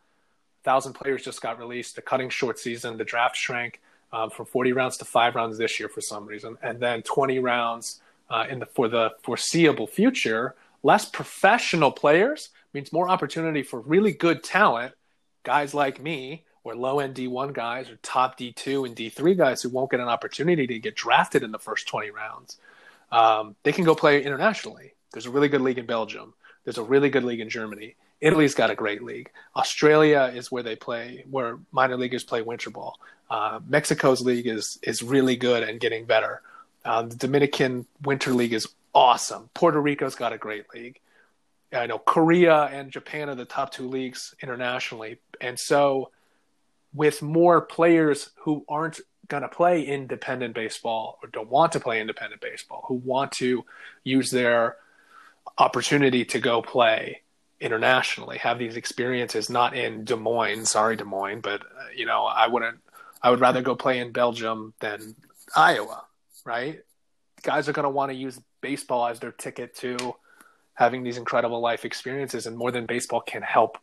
thousand 0.63 0.93
players 0.93 1.23
just 1.23 1.41
got 1.41 1.57
released. 1.57 1.95
The 1.95 2.01
cutting 2.01 2.29
short 2.29 2.59
season, 2.59 2.97
the 2.97 3.05
draft 3.05 3.37
shrank 3.37 3.79
um, 4.15 4.29
from 4.29 4.45
40 4.45 4.71
rounds 4.71 4.97
to 4.97 5.05
five 5.05 5.35
rounds 5.35 5.57
this 5.57 5.77
year 5.77 5.89
for 5.89 5.99
some 5.99 6.25
reason, 6.25 6.57
and 6.63 6.79
then 6.79 7.01
20 7.01 7.39
rounds 7.39 7.99
uh, 8.29 8.45
in 8.49 8.59
the 8.59 8.65
for 8.65 8.87
the 8.87 9.11
foreseeable 9.23 9.87
future. 9.87 10.55
Less 10.83 11.05
professional 11.05 11.91
players 11.91 12.49
means 12.73 12.93
more 12.93 13.09
opportunity 13.09 13.61
for 13.61 13.81
really 13.81 14.13
good 14.13 14.43
talent, 14.43 14.93
guys 15.43 15.73
like 15.73 16.01
me, 16.01 16.45
or 16.63 16.75
low 16.75 16.99
end 16.99 17.15
D1 17.15 17.53
guys, 17.53 17.89
or 17.89 17.97
top 17.97 18.39
D2 18.39 18.87
and 18.87 18.95
D3 18.95 19.37
guys 19.37 19.61
who 19.61 19.69
won't 19.69 19.91
get 19.91 19.99
an 19.99 20.07
opportunity 20.07 20.65
to 20.65 20.79
get 20.79 20.95
drafted 20.95 21.43
in 21.43 21.51
the 21.51 21.59
first 21.59 21.87
20 21.87 22.11
rounds. 22.11 22.57
Um, 23.11 23.55
they 23.63 23.73
can 23.73 23.83
go 23.83 23.95
play 23.95 24.23
internationally. 24.23 24.93
There's 25.11 25.25
a 25.25 25.31
really 25.31 25.49
good 25.49 25.61
league 25.61 25.77
in 25.77 25.85
Belgium. 25.85 26.33
There's 26.63 26.77
a 26.77 26.83
really 26.83 27.09
good 27.09 27.23
league 27.23 27.41
in 27.41 27.49
Germany. 27.49 27.95
Italy's 28.21 28.55
got 28.55 28.71
a 28.71 28.75
great 28.75 29.03
league. 29.03 29.29
Australia 29.55 30.31
is 30.33 30.51
where 30.51 30.63
they 30.63 30.75
play, 30.75 31.25
where 31.29 31.59
minor 31.71 31.97
leaguers 31.97 32.23
play 32.23 32.41
winter 32.41 32.69
ball. 32.69 32.97
Uh, 33.29 33.59
Mexico's 33.67 34.21
league 34.21 34.47
is 34.47 34.77
is 34.83 35.01
really 35.01 35.35
good 35.35 35.63
and 35.63 35.79
getting 35.79 36.05
better. 36.05 36.41
Um, 36.83 37.09
the 37.09 37.15
Dominican 37.15 37.87
Winter 38.03 38.31
League 38.31 38.53
is 38.53 38.67
awesome. 38.93 39.49
Puerto 39.53 39.81
Rico's 39.81 40.15
got 40.15 40.33
a 40.33 40.37
great 40.37 40.65
league. 40.73 40.99
I 41.73 41.87
know 41.87 41.97
Korea 41.97 42.65
and 42.65 42.91
Japan 42.91 43.29
are 43.29 43.35
the 43.35 43.45
top 43.45 43.71
two 43.71 43.87
leagues 43.87 44.35
internationally, 44.41 45.17
and 45.41 45.59
so 45.59 46.11
with 46.93 47.21
more 47.21 47.61
players 47.61 48.29
who 48.37 48.63
aren't 48.69 48.99
going 49.27 49.43
to 49.43 49.49
play 49.49 49.83
independent 49.83 50.53
baseball 50.53 51.19
or 51.21 51.29
don't 51.29 51.49
want 51.49 51.71
to 51.73 51.79
play 51.79 51.99
independent 51.99 52.41
baseball, 52.41 52.85
who 52.87 52.95
want 52.95 53.31
to 53.33 53.65
use 54.03 54.31
their 54.31 54.77
opportunity 55.57 56.25
to 56.25 56.39
go 56.39 56.61
play 56.61 57.21
internationally, 57.59 58.37
have 58.37 58.59
these 58.59 58.75
experiences, 58.75 59.49
not 59.49 59.75
in 59.75 60.03
Des 60.03 60.15
Moines. 60.15 60.65
Sorry, 60.65 60.95
Des 60.95 61.03
Moines, 61.03 61.41
but 61.41 61.61
uh, 61.61 61.87
you 61.95 62.05
know, 62.05 62.25
I 62.25 62.47
wouldn't. 62.47 62.79
I 63.25 63.31
would 63.31 63.39
rather 63.39 63.63
go 63.63 63.75
play 63.75 63.97
in 63.97 64.11
Belgium 64.11 64.75
than 64.79 65.15
Iowa, 65.55 66.05
right? 66.45 66.81
Guys 67.41 67.67
are 67.67 67.73
going 67.73 67.85
to 67.85 67.89
want 67.89 68.11
to 68.11 68.15
use 68.15 68.39
baseball 68.61 69.07
as 69.07 69.19
their 69.19 69.31
ticket 69.31 69.73
to 69.77 69.97
having 70.75 71.01
these 71.01 71.17
incredible 71.17 71.59
life 71.59 71.85
experiences, 71.85 72.45
and 72.45 72.55
more 72.55 72.69
than 72.69 72.85
baseball 72.85 73.21
can 73.21 73.41
help 73.41 73.79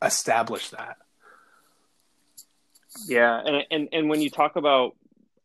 establish 0.00 0.70
that. 0.70 0.98
Yeah, 3.08 3.42
and 3.44 3.66
and 3.72 3.88
and 3.90 4.08
when 4.08 4.20
you 4.20 4.30
talk 4.30 4.54
about 4.54 4.94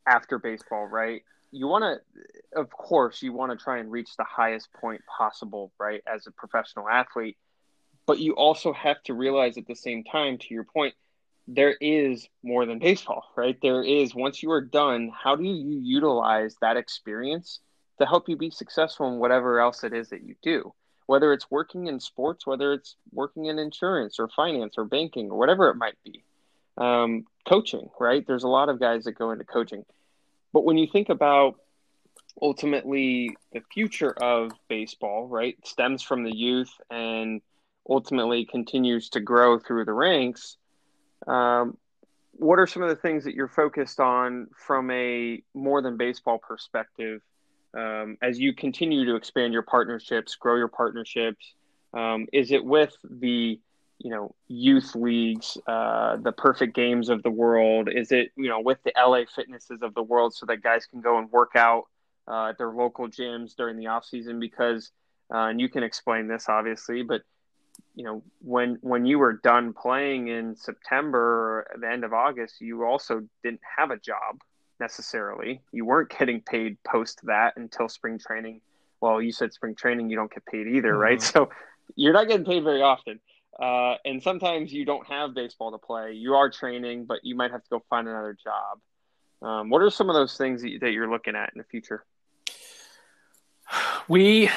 after 0.05 0.37
baseball, 0.37 0.85
right? 0.85 1.23
You 1.51 1.67
want 1.67 1.83
to, 1.83 2.59
of 2.59 2.69
course, 2.69 3.23
you 3.23 3.33
want 3.33 3.57
to 3.57 3.61
try 3.61 3.79
and 3.79 3.91
reach 3.91 4.15
the 4.17 4.23
highest 4.23 4.71
point 4.73 5.01
possible, 5.17 5.71
right, 5.79 6.03
as 6.05 6.27
a 6.27 6.31
professional 6.31 6.87
athlete. 6.87 7.37
But 8.05 8.19
you 8.19 8.33
also 8.33 8.71
have 8.71 9.01
to 9.05 9.15
realize 9.15 9.57
at 9.57 9.65
the 9.65 9.75
same 9.75 10.03
time, 10.03 10.37
to 10.37 10.53
your 10.53 10.63
point, 10.63 10.93
there 11.53 11.75
is 11.81 12.27
more 12.43 12.65
than 12.65 12.79
baseball, 12.79 13.25
right? 13.35 13.57
There 13.61 13.83
is, 13.83 14.15
once 14.15 14.41
you 14.41 14.51
are 14.51 14.61
done, 14.61 15.11
how 15.13 15.35
do 15.35 15.43
you 15.43 15.79
utilize 15.81 16.55
that 16.61 16.77
experience 16.77 17.59
to 17.99 18.05
help 18.05 18.29
you 18.29 18.37
be 18.37 18.49
successful 18.49 19.07
in 19.11 19.19
whatever 19.19 19.59
else 19.59 19.83
it 19.83 19.93
is 19.93 20.09
that 20.09 20.23
you 20.23 20.35
do? 20.41 20.73
Whether 21.07 21.33
it's 21.33 21.51
working 21.51 21.87
in 21.87 21.99
sports, 21.99 22.47
whether 22.47 22.73
it's 22.73 22.95
working 23.11 23.45
in 23.45 23.59
insurance 23.59 24.17
or 24.19 24.29
finance 24.29 24.75
or 24.77 24.85
banking 24.85 25.29
or 25.29 25.37
whatever 25.37 25.69
it 25.69 25.75
might 25.75 25.97
be. 26.03 26.23
Um, 26.77 27.25
coaching, 27.47 27.89
right? 27.99 28.25
There's 28.25 28.43
a 28.43 28.47
lot 28.47 28.69
of 28.69 28.79
guys 28.79 29.03
that 29.03 29.13
go 29.13 29.31
into 29.31 29.43
coaching. 29.43 29.83
But 30.53 30.63
when 30.63 30.77
you 30.77 30.87
think 30.87 31.09
about 31.09 31.59
ultimately 32.41 33.35
the 33.51 33.61
future 33.73 34.11
of 34.11 34.51
baseball, 34.69 35.27
right, 35.27 35.57
stems 35.65 36.01
from 36.01 36.23
the 36.23 36.35
youth 36.35 36.71
and 36.89 37.41
ultimately 37.89 38.45
continues 38.45 39.09
to 39.09 39.19
grow 39.19 39.59
through 39.59 39.85
the 39.85 39.93
ranks. 39.93 40.57
Um, 41.27 41.77
what 42.33 42.59
are 42.59 42.67
some 42.67 42.81
of 42.81 42.89
the 42.89 42.95
things 42.95 43.23
that 43.25 43.35
you're 43.35 43.47
focused 43.47 43.99
on 43.99 44.47
from 44.55 44.89
a 44.91 45.43
more 45.53 45.81
than 45.81 45.97
baseball 45.97 46.39
perspective 46.39 47.21
um, 47.77 48.17
as 48.21 48.39
you 48.39 48.53
continue 48.53 49.05
to 49.05 49.15
expand 49.15 49.53
your 49.53 49.61
partnerships, 49.61 50.35
grow 50.35 50.55
your 50.55 50.67
partnerships? 50.67 51.53
Um, 51.93 52.27
is 52.33 52.51
it 52.51 52.63
with 52.63 52.95
the 53.03 53.59
you 53.99 54.09
know 54.09 54.33
youth 54.47 54.95
leagues, 54.95 55.57
uh, 55.67 56.17
the 56.17 56.31
perfect 56.31 56.75
games 56.75 57.09
of 57.09 57.21
the 57.23 57.29
world? 57.29 57.89
Is 57.93 58.11
it 58.11 58.31
you 58.35 58.49
know 58.49 58.59
with 58.59 58.79
the 58.83 58.93
LA 58.97 59.23
fitnesses 59.33 59.81
of 59.81 59.93
the 59.93 60.03
world 60.03 60.33
so 60.33 60.45
that 60.47 60.63
guys 60.63 60.85
can 60.85 61.01
go 61.01 61.17
and 61.17 61.29
work 61.31 61.51
out 61.55 61.83
uh, 62.27 62.49
at 62.49 62.57
their 62.57 62.71
local 62.71 63.07
gyms 63.07 63.55
during 63.55 63.77
the 63.77 63.87
off 63.87 64.05
season? 64.05 64.39
Because 64.39 64.91
uh, 65.33 65.47
and 65.47 65.61
you 65.61 65.69
can 65.69 65.83
explain 65.83 66.27
this 66.27 66.49
obviously, 66.49 67.03
but 67.03 67.21
you 67.95 68.03
know 68.03 68.23
when 68.41 68.77
when 68.81 69.05
you 69.05 69.19
were 69.19 69.33
done 69.33 69.73
playing 69.73 70.27
in 70.27 70.55
September 70.55 71.67
the 71.79 71.89
end 71.89 72.03
of 72.03 72.13
August, 72.13 72.61
you 72.61 72.83
also 72.83 73.21
didn't 73.43 73.61
have 73.77 73.91
a 73.91 73.97
job 73.97 74.41
necessarily. 74.79 75.61
You 75.71 75.85
weren't 75.85 76.09
getting 76.09 76.41
paid 76.41 76.77
post 76.83 77.21
that 77.23 77.57
until 77.57 77.89
spring 77.89 78.19
training. 78.19 78.61
Well, 78.99 79.21
you 79.21 79.31
said 79.31 79.53
spring 79.53 79.75
training, 79.75 80.09
you 80.09 80.15
don't 80.15 80.31
get 80.31 80.45
paid 80.45 80.67
either, 80.67 80.93
mm-hmm. 80.93 81.01
right? 81.01 81.21
So 81.33 81.49
you're 81.95 82.13
not 82.13 82.27
getting 82.27 82.45
paid 82.45 82.63
very 82.63 82.81
often. 82.81 83.19
Uh, 83.59 83.95
and 84.05 84.23
sometimes 84.23 84.71
you 84.71 84.85
don't 84.85 85.05
have 85.07 85.33
baseball 85.33 85.71
to 85.71 85.77
play. 85.77 86.13
You 86.13 86.35
are 86.35 86.49
training, 86.49 87.05
but 87.05 87.19
you 87.23 87.35
might 87.35 87.51
have 87.51 87.63
to 87.63 87.69
go 87.69 87.83
find 87.89 88.07
another 88.07 88.35
job. 88.41 88.79
Um, 89.41 89.69
what 89.69 89.81
are 89.81 89.89
some 89.89 90.09
of 90.09 90.15
those 90.15 90.37
things 90.37 90.61
that, 90.61 90.69
you, 90.69 90.79
that 90.79 90.91
you're 90.91 91.09
looking 91.09 91.35
at 91.35 91.51
in 91.53 91.57
the 91.57 91.63
future? 91.65 92.05
We 94.07 94.49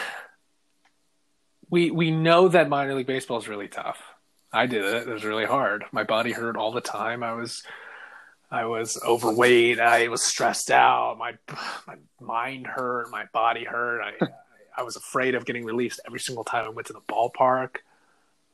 we 1.75 1.91
we 1.91 2.13
know 2.13 2.47
that 2.47 2.69
minor 2.69 2.95
league 2.95 3.09
baseball 3.09 3.39
is 3.39 3.49
really 3.49 3.67
tough. 3.67 4.01
I 4.53 4.67
did 4.67 4.85
it. 4.85 5.09
It 5.09 5.13
was 5.13 5.25
really 5.25 5.45
hard. 5.45 5.85
My 5.91 6.05
body 6.05 6.31
hurt 6.31 6.57
all 6.57 6.71
the 6.71 6.81
time. 6.81 7.25
I 7.25 7.33
was 7.33 7.65
I 8.49 8.65
was 8.67 8.97
overweight. 9.05 9.81
I 9.81 10.07
was 10.07 10.23
stressed 10.23 10.71
out. 10.71 11.19
My 11.19 11.33
my 11.89 11.97
mind 12.21 12.69
hurt. 12.69 13.11
My 13.11 13.25
body 13.33 13.65
hurt. 13.65 14.03
I 14.03 14.13
I 14.77 14.85
was 14.85 14.95
afraid 14.95 15.35
of 15.35 15.47
getting 15.47 15.65
released 15.65 15.99
every 16.07 16.21
single 16.21 16.45
time 16.45 16.65
I 16.65 16.69
went 16.69 16.87
to 16.87 16.93
the 16.93 17.01
ballpark. 17.01 17.79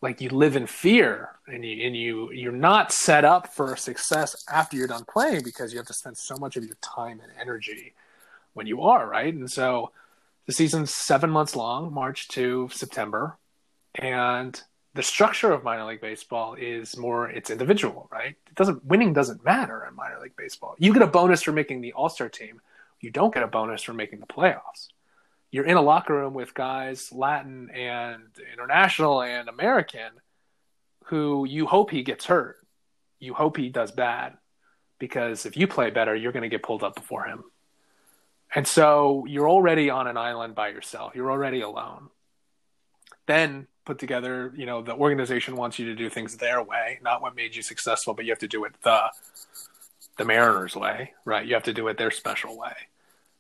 Like 0.01 0.23
you 0.23 0.31
live 0.31 0.57
in 0.57 0.67
fear, 0.67 1.29
and 1.47 1.63
you 1.63 1.87
and 1.87 1.95
you 1.95 2.33
you're 2.33 2.53
not 2.53 2.91
set 2.91 3.27
up 3.27 3.53
for 3.53 3.77
success 3.77 4.47
after 4.51 4.79
you're 4.79 4.89
done 4.89 5.05
playing 5.05 5.43
because 5.45 5.75
you 5.75 5.79
have 5.79 5.87
to 5.89 5.93
spend 5.93 6.17
so 6.17 6.37
much 6.39 6.57
of 6.57 6.65
your 6.65 6.79
time 6.81 7.21
and 7.23 7.31
energy 7.39 7.93
when 8.55 8.67
you 8.67 8.81
are 8.81 9.07
right. 9.07 9.35
And 9.35 9.51
so 9.51 9.93
the 10.51 10.55
season's 10.55 10.93
seven 10.93 11.31
months 11.31 11.55
long, 11.55 11.95
March 11.95 12.27
to 12.27 12.69
September, 12.73 13.39
and 13.95 14.61
the 14.95 15.03
structure 15.03 15.53
of 15.53 15.63
minor 15.63 15.85
league 15.85 16.01
baseball 16.01 16.55
is 16.55 16.97
more 16.97 17.31
it's 17.31 17.51
individual, 17.51 18.09
right? 18.11 18.35
It 18.49 18.57
doesn't 18.57 18.85
winning 18.85 19.13
doesn't 19.13 19.45
matter 19.45 19.87
in 19.89 19.95
minor 19.95 20.19
league 20.21 20.35
baseball. 20.37 20.75
You 20.77 20.93
get 20.93 21.03
a 21.03 21.07
bonus 21.07 21.45
for 21.45 21.53
making 21.53 21.83
the 21.83 21.93
All 21.93 22.09
Star 22.09 22.29
team. 22.29 22.61
You 23.01 23.13
don't 23.13 23.33
get 23.33 23.45
a 23.45 23.47
bonus 23.47 23.85
for 23.85 23.93
making 23.93 24.19
the 24.19 24.27
playoffs. 24.27 24.89
You're 25.53 25.67
in 25.67 25.77
a 25.77 25.83
locker 25.83 26.15
room 26.15 26.35
with 26.35 26.53
guys 26.53 27.13
Latin 27.13 27.71
and 27.71 28.25
international 28.53 29.23
and 29.23 29.49
American 29.49 30.11
who 31.05 31.45
you 31.45 31.67
hope 31.67 31.93
he 31.93 32.03
gets 32.03 32.27
hurt. 32.27 32.57
You 33.21 33.35
hope 33.35 33.57
he 33.57 33.69
does 33.69 33.93
bad 33.93 34.37
because 34.99 35.47
if 35.47 35.57
you 35.57 35.69
play 35.69 35.91
better, 35.91 36.17
you're 36.17 36.33
going 36.33 36.43
to 36.43 36.49
get 36.49 36.65
pulled 36.65 36.83
up 36.83 36.97
before 36.97 37.23
him. 37.23 37.45
And 38.55 38.67
so 38.67 39.25
you're 39.29 39.49
already 39.49 39.91
on 39.91 40.07
an 40.07 40.17
island 40.17 40.55
by 40.55 40.69
yourself. 40.69 41.15
You're 41.15 41.31
already 41.31 41.61
alone. 41.61 42.09
Then 43.27 43.69
put 43.85 43.99
together. 43.99 44.53
You 44.57 44.67
know, 44.67 44.83
the 44.83 44.95
organization 44.95 45.57
wants 45.57 45.79
you 45.79 45.87
to 45.87 45.95
do 45.95 46.09
things 46.09 46.37
their 46.37 46.63
way, 46.63 46.99
not 47.03 47.23
what 47.23 47.35
made 47.37 47.55
you 47.55 47.63
successful, 47.63 48.15
but 48.15 48.25
you 48.25 48.33
have 48.33 48.39
to 48.41 48.49
do 48.49 48.65
it 48.65 48.73
the 48.83 49.11
the 50.17 50.25
Mariners 50.25 50.77
way, 50.77 51.13
right? 51.25 51.47
You 51.47 51.55
have 51.55 51.63
to 51.65 51.73
do 51.73 51.89
it 51.89 51.97
their 51.97 52.11
special 52.11 52.59
way. 52.59 52.75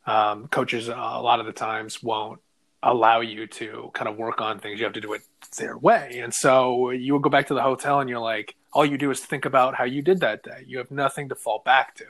Um, 0.07 0.49
coaches 0.49 0.88
uh, 0.88 0.94
a 0.94 1.20
lot 1.20 1.40
of 1.40 1.46
the 1.46 1.53
times 1.53 2.03
won't 2.03 2.40
allow 2.83 3.20
you 3.20 3.46
to 3.46 3.90
kind 3.92 4.09
of 4.09 4.16
work 4.16 4.40
on 4.40 4.59
things. 4.59 4.79
You 4.79 4.85
have 4.87 4.94
to 4.94 5.01
do 5.01 5.12
it 5.12 5.23
their 5.59 5.77
way, 5.77 6.20
and 6.23 6.33
so 6.33 6.90
you 6.90 7.12
will 7.12 7.20
go 7.20 7.31
back 7.31 7.49
to 7.49 7.55
the 7.55 7.62
hotel 7.62 8.01
and 8.01 8.09
you're 8.09 8.18
like, 8.18 8.55
all 8.73 8.87
you 8.87 8.96
do 8.96 9.11
is 9.11 9.20
think 9.20 9.44
about 9.44 9.75
how 9.75 9.85
you 9.85 10.01
did 10.01 10.20
that 10.20 10.42
day. 10.42 10.64
You 10.66 10.79
have 10.79 10.90
nothing 10.90 11.29
to 11.29 11.35
fall 11.35 11.62
back 11.64 11.94
to 11.96 12.07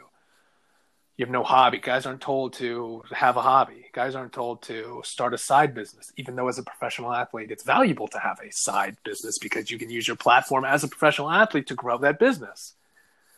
you 1.16 1.26
have 1.26 1.32
no 1.32 1.42
hobby. 1.42 1.78
Guys 1.78 2.06
aren't 2.06 2.22
told 2.22 2.54
to 2.54 3.02
have 3.12 3.36
a 3.36 3.42
hobby. 3.42 3.86
Guys 3.92 4.14
aren't 4.14 4.32
told 4.32 4.62
to 4.62 5.02
start 5.04 5.34
a 5.34 5.38
side 5.38 5.74
business, 5.74 6.12
even 6.16 6.34
though 6.34 6.48
as 6.48 6.58
a 6.58 6.62
professional 6.62 7.12
athlete, 7.12 7.50
it's 7.50 7.64
valuable 7.64 8.08
to 8.08 8.18
have 8.18 8.38
a 8.40 8.50
side 8.50 8.96
business 9.04 9.38
because 9.38 9.70
you 9.70 9.78
can 9.78 9.90
use 9.90 10.06
your 10.06 10.16
platform 10.16 10.64
as 10.64 10.82
a 10.82 10.88
professional 10.88 11.30
athlete 11.30 11.66
to 11.66 11.74
grow 11.74 11.98
that 11.98 12.18
business. 12.18 12.74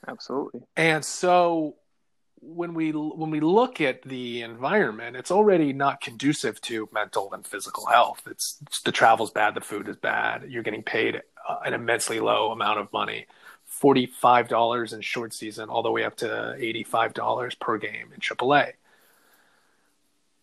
Absolutely. 0.07 0.63
And 0.77 1.05
so 1.05 1.77
when 2.41 2.75
we 2.75 2.91
when 2.91 3.31
we 3.31 3.41
look 3.41 3.81
at 3.81 4.03
the 4.03 4.43
environment, 4.43 5.17
it's 5.17 5.31
already 5.31 5.73
not 5.73 6.01
conducive 6.01 6.61
to 6.63 6.89
mental 6.93 7.33
and 7.33 7.47
physical 7.47 7.87
health. 7.87 8.23
It's, 8.29 8.59
it's 8.67 8.83
the 8.83 8.93
travel's 8.93 9.31
bad, 9.31 9.55
the 9.55 9.61
food 9.61 9.89
is 9.89 9.97
bad. 9.97 10.45
You're 10.49 10.65
getting 10.65 10.83
paid 10.83 11.23
uh, 11.49 11.59
an 11.65 11.73
immensely 11.73 12.21
low 12.21 12.51
amount 12.51 12.81
of 12.81 12.93
money 12.93 13.27
$45 13.83 14.93
in 14.93 15.01
short 15.01 15.35
season 15.35 15.69
all 15.69 15.83
the 15.83 15.91
way 15.91 16.05
up 16.05 16.17
to 16.17 16.27
$85 16.27 17.59
per 17.59 17.79
game 17.79 18.13
in 18.15 18.21
AAA. 18.21 18.73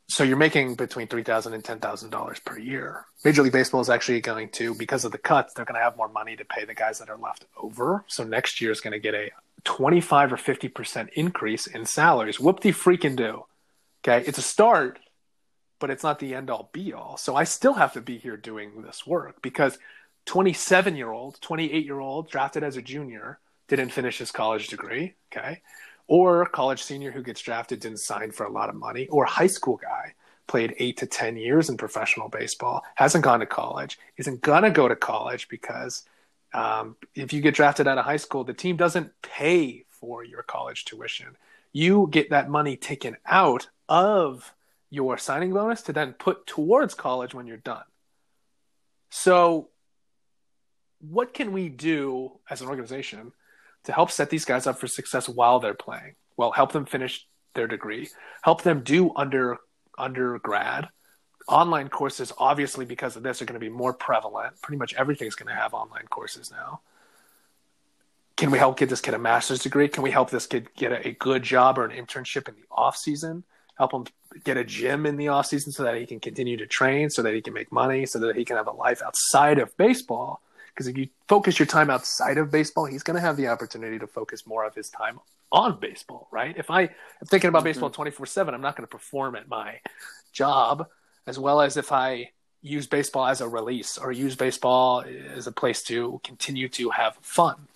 So 0.08 0.24
you're 0.24 0.38
making 0.38 0.76
between 0.76 1.08
$3,000 1.08 1.54
and 1.54 1.64
$10,000 1.64 2.44
per 2.44 2.58
year. 2.58 3.06
Major 3.24 3.44
League 3.44 3.54
Baseball 3.54 3.80
is 3.80 3.90
actually 3.90 4.22
going 4.22 4.50
to, 4.50 4.74
because 4.74 5.06
of 5.06 5.12
the 5.12 5.20
cuts, 5.20 5.54
they're 5.54 5.66
going 5.66 5.80
to 5.80 5.84
have 5.84 5.96
more 5.98 6.10
money 6.10 6.36
to 6.36 6.44
pay 6.46 6.66
the 6.66 6.74
guys 6.74 6.98
that 7.00 7.10
are 7.10 7.18
left 7.18 7.46
over. 7.56 8.04
So 8.08 8.24
next 8.24 8.60
year 8.60 8.72
is 8.72 8.82
going 8.82 8.94
to 8.94 9.00
get 9.00 9.14
a 9.14 9.30
25 9.66 10.34
or 10.34 10.38
50% 10.38 11.10
increase 11.14 11.68
in 11.68 11.86
salaries. 11.86 12.40
Whoop 12.40 12.60
de 12.60 12.72
freaking 12.72 13.16
do. 13.16 13.46
Okay. 14.04 14.26
It's 14.28 14.40
a 14.40 14.44
start, 14.44 14.98
but 15.80 15.92
it's 15.92 16.04
not 16.04 16.18
the 16.18 16.34
end 16.34 16.50
all 16.50 16.72
be 16.74 16.92
all. 16.94 17.18
So 17.18 17.36
I 17.36 17.44
still 17.44 17.74
have 17.74 17.94
to 17.94 18.02
be 18.02 18.18
here 18.18 18.38
doing 18.38 18.82
this 18.82 19.06
work 19.08 19.42
because– 19.42 19.78
27 20.26 20.96
year 20.96 21.12
old, 21.12 21.40
28 21.42 21.86
year 21.86 22.00
old, 22.00 22.30
drafted 22.30 22.64
as 22.64 22.78
a 22.78 22.82
junior, 22.82 23.40
didn't 23.68 23.90
finish 23.90 24.18
his 24.18 24.32
college 24.32 24.68
degree. 24.68 25.16
Okay. 25.32 25.62
Or 26.08 26.46
college 26.46 26.82
senior 26.82 27.12
who 27.12 27.22
gets 27.22 27.42
drafted, 27.42 27.82
didn't 27.82 28.00
sign 28.00 28.32
for 28.32 28.46
a 28.46 28.52
lot 28.52 28.70
of 28.70 28.76
money. 28.76 29.08
Or 29.08 29.26
high 29.26 29.48
school 29.48 29.78
guy, 29.78 30.16
played 30.48 30.76
eight 30.80 30.98
to 30.98 31.06
10 31.06 31.38
years 31.38 31.70
in 31.70 31.78
professional 31.78 32.28
baseball, 32.28 32.84
hasn't 32.96 33.24
gone 33.24 33.40
to 33.40 33.46
college, 33.46 34.00
isn't 34.18 34.42
going 34.42 34.64
to 34.64 34.72
go 34.72 34.88
to 34.88 34.96
college 34.96 35.48
because 35.48 36.04
um, 36.54 36.98
if 37.16 37.32
you 37.32 37.42
get 37.42 37.54
drafted 37.54 37.88
out 37.88 38.00
of 38.00 38.06
high 38.06 38.18
school, 38.18 38.44
the 38.44 38.54
team 38.54 38.76
doesn't 38.76 39.12
pay 39.22 39.86
for 39.88 40.24
your 40.24 40.42
college 40.42 40.86
tuition. 40.86 41.38
You 41.72 42.08
get 42.10 42.32
that 42.32 42.50
money 42.50 42.76
taken 42.76 43.16
out 43.26 43.70
of 43.88 44.54
your 44.90 45.18
signing 45.18 45.54
bonus 45.54 45.84
to 45.84 45.94
then 45.94 46.14
put 46.14 46.48
towards 46.48 46.96
college 46.96 47.34
when 47.36 47.46
you're 47.46 47.58
done. 47.58 47.84
So 49.12 49.70
what 51.00 51.34
can 51.34 51.52
we 51.52 51.70
do 51.70 52.32
as 52.50 52.62
an 52.62 52.68
organization 52.68 53.32
to 53.86 53.92
help 53.92 54.12
set 54.12 54.30
these 54.30 54.46
guys 54.46 54.68
up 54.68 54.78
for 54.78 54.88
success 54.88 55.30
while 55.30 55.60
they're 55.60 55.74
playing? 55.74 56.16
Well, 56.38 56.52
help 56.52 56.72
them 56.72 56.86
finish 56.86 57.26
their 57.54 57.68
degree, 57.68 58.10
help 58.42 58.64
them 58.64 58.82
do 58.82 59.14
under 59.16 59.58
undergrad. 59.98 60.90
Online 61.48 61.90
courses, 61.90 62.32
obviously, 62.38 62.86
because 62.86 63.16
of 63.16 63.24
this, 63.24 63.42
are 63.42 63.46
going 63.46 63.60
to 63.60 63.60
be 63.60 63.70
more 63.70 63.94
prevalent. 63.94 64.62
Pretty 64.62 64.78
much 64.78 64.94
everything's 64.94 65.36
going 65.36 65.48
to 65.48 65.60
have 65.60 65.74
online 65.74 66.06
courses 66.08 66.52
now. 66.52 66.82
Can 68.38 68.52
we 68.52 68.60
help 68.60 68.78
get 68.78 68.88
this 68.88 69.02
kid 69.02 69.16
a 69.16 69.20
master's 69.20 69.64
degree? 69.64 69.88
Can 69.88 70.04
we 70.04 70.12
help 70.12 70.30
this 70.30 70.46
kid 70.46 70.70
get 70.76 70.92
a, 70.92 71.08
a 71.08 71.12
good 71.14 71.42
job 71.42 71.80
or 71.80 71.86
an 71.86 71.92
internship 71.92 72.48
in 72.48 72.56
the 72.56 72.68
off 72.72 72.96
season? 72.96 73.44
Help 73.78 73.94
him 73.94 74.06
get 74.44 74.58
a 74.58 74.64
gym 74.64 75.06
in 75.06 75.18
the 75.18 75.30
off 75.30 75.48
season 75.48 75.72
so 75.72 75.84
that 75.84 75.96
he 75.96 76.06
can 76.06 76.20
continue 76.20 76.56
to 76.58 76.68
train, 76.68 77.10
so 77.10 77.24
that 77.24 77.34
he 77.34 77.42
can 77.42 77.54
make 77.54 77.72
money, 77.72 78.06
so 78.06 78.20
that 78.20 78.36
he 78.36 78.46
can 78.46 78.56
have 78.56 78.68
a 78.68 78.72
life 78.72 79.02
outside 79.02 79.58
of 79.58 79.76
baseball 79.76 80.42
because 80.80 80.88
if 80.88 80.98
you 80.98 81.10
focus 81.28 81.60
your 81.60 81.66
time 81.66 81.90
outside 81.90 82.38
of 82.38 82.50
baseball, 82.50 82.86
he's 82.86 83.04
going 83.04 83.16
to 83.16 83.22
have 83.22 83.36
the 83.36 83.50
opportunity 83.50 84.00
to 84.00 84.08
focus 84.08 84.48
more 84.48 84.64
of 84.64 84.74
his 84.74 84.90
time 84.90 85.20
on 85.52 85.78
baseball, 85.78 86.30
right? 86.32 86.56
If 86.58 86.72
I 86.72 86.84
am 86.84 86.90
thinking 87.26 87.50
about 87.50 87.60
mm-hmm. 87.60 87.66
baseball 87.66 87.90
24 87.90 88.26
7, 88.26 88.54
I'm 88.54 88.62
not 88.62 88.78
going 88.78 88.88
to 88.88 88.90
perform 88.90 89.36
at 89.36 89.50
my 89.50 89.82
job 90.32 90.88
as 91.28 91.38
well 91.38 91.60
as 91.60 91.76
if 91.76 91.92
I 91.92 92.32
use 92.62 92.88
baseball 92.88 93.26
as 93.26 93.42
a 93.42 93.48
release 93.50 93.98
or 93.98 94.14
use 94.14 94.38
baseball 94.38 95.04
as 95.36 95.48
a 95.48 95.52
place 95.52 95.84
to 95.84 96.22
continue 96.24 96.70
to 96.70 96.92
have 96.92 97.18
fun. 97.22 97.68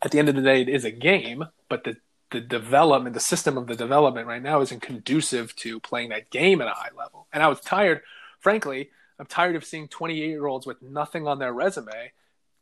At 0.00 0.12
the 0.12 0.20
end 0.20 0.28
of 0.28 0.36
the 0.36 0.42
day, 0.42 0.62
it 0.62 0.68
is 0.68 0.84
a 0.84 0.92
game, 0.92 1.44
but 1.68 1.82
the 1.82 1.96
the 2.30 2.40
development, 2.40 3.14
the 3.14 3.20
system 3.20 3.58
of 3.58 3.66
the 3.66 3.74
development 3.74 4.28
right 4.28 4.42
now 4.42 4.60
isn't 4.60 4.80
conducive 4.80 5.56
to 5.56 5.80
playing 5.80 6.10
that 6.10 6.30
game 6.30 6.60
at 6.60 6.68
a 6.68 6.72
high 6.72 6.90
level. 6.96 7.26
And 7.32 7.42
I 7.42 7.48
was 7.48 7.60
tired, 7.60 8.02
frankly, 8.38 8.90
I'm 9.18 9.26
tired 9.26 9.56
of 9.56 9.64
seeing 9.64 9.88
28 9.88 10.28
year 10.28 10.46
olds 10.46 10.66
with 10.66 10.82
nothing 10.82 11.26
on 11.26 11.38
their 11.38 11.52
resume 11.52 12.12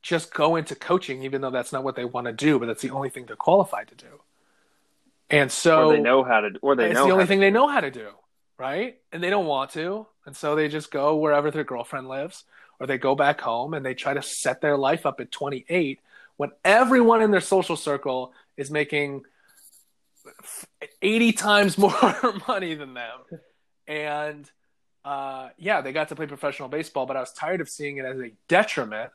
just 0.05 0.35
go 0.35 0.57
into 0.57 0.75
coaching, 0.75 1.23
even 1.23 1.41
though 1.41 1.51
that's 1.51 1.73
not 1.73 1.83
what 1.83 1.97
they 1.97 2.05
want 2.05 2.27
to 2.27 2.33
do, 2.33 2.59
but 2.59 2.67
that's 2.67 2.83
the 2.83 2.91
only 2.91 3.09
thing 3.09 3.25
they're 3.25 3.37
qualified 3.37 3.89
to 3.89 3.95
do. 3.95 4.21
And 5.31 5.51
so 5.51 5.89
or 5.89 5.97
they 5.97 6.03
know 6.03 6.23
how 6.23 6.41
to, 6.41 6.51
or 6.61 6.77
they 6.77 6.85
know 6.85 6.91
it's 6.91 6.99
know 6.99 7.07
the 7.07 7.13
only 7.13 7.27
thing 7.27 7.41
they 7.41 7.51
know 7.51 7.67
how 7.67 7.81
to 7.81 7.91
do, 7.91 8.11
right? 8.59 8.99
And 9.13 9.23
they 9.23 9.31
don't 9.31 9.47
want 9.47 9.71
to, 9.71 10.07
and 10.27 10.37
so 10.37 10.55
they 10.55 10.69
just 10.69 10.91
go 10.91 11.17
wherever 11.17 11.51
their 11.51 11.65
girlfriend 11.65 12.07
lives, 12.07 12.45
or 12.79 12.87
they 12.87 12.99
go 12.99 13.15
back 13.15 13.41
home 13.41 13.73
and 13.73 13.85
they 13.85 13.95
try 13.95 14.13
to 14.13 14.21
set 14.21 14.61
their 14.61 14.77
life 14.77 15.07
up 15.07 15.21
at 15.21 15.33
28 15.33 16.01
when 16.37 16.51
everyone 16.67 17.23
in 17.23 17.31
their 17.31 17.41
social 17.41 17.77
circle 17.77 18.35
is 18.59 18.71
making 18.71 19.23
80 21.01 21.33
times 21.33 21.79
more 21.79 21.95
money 22.47 22.75
than 22.75 22.93
them 22.93 23.21
and 23.87 24.51
uh, 25.05 25.51
yeah, 25.59 25.81
they 25.81 25.93
got 25.93 26.09
to 26.09 26.17
play 26.17 26.27
professional 26.27 26.69
baseball, 26.69 27.07
but 27.07 27.17
I 27.17 27.21
was 27.21 27.33
tired 27.33 27.61
of 27.61 27.69
seeing 27.69 27.99
it 27.99 28.05
as 28.05 28.19
a 28.19 28.33
detriment, 28.49 29.11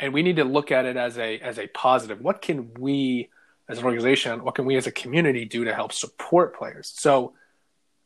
and 0.00 0.14
we 0.14 0.22
need 0.22 0.36
to 0.36 0.44
look 0.44 0.72
at 0.72 0.86
it 0.86 0.96
as 0.96 1.18
a 1.18 1.38
as 1.40 1.58
a 1.58 1.66
positive. 1.68 2.20
What 2.20 2.40
can 2.40 2.72
we 2.74 3.28
as 3.68 3.78
an 3.78 3.84
organization, 3.84 4.44
what 4.44 4.54
can 4.54 4.64
we 4.64 4.76
as 4.76 4.86
a 4.86 4.92
community 4.92 5.44
do 5.44 5.64
to 5.64 5.74
help 5.74 5.92
support 5.92 6.56
players? 6.56 6.92
So, 6.96 7.34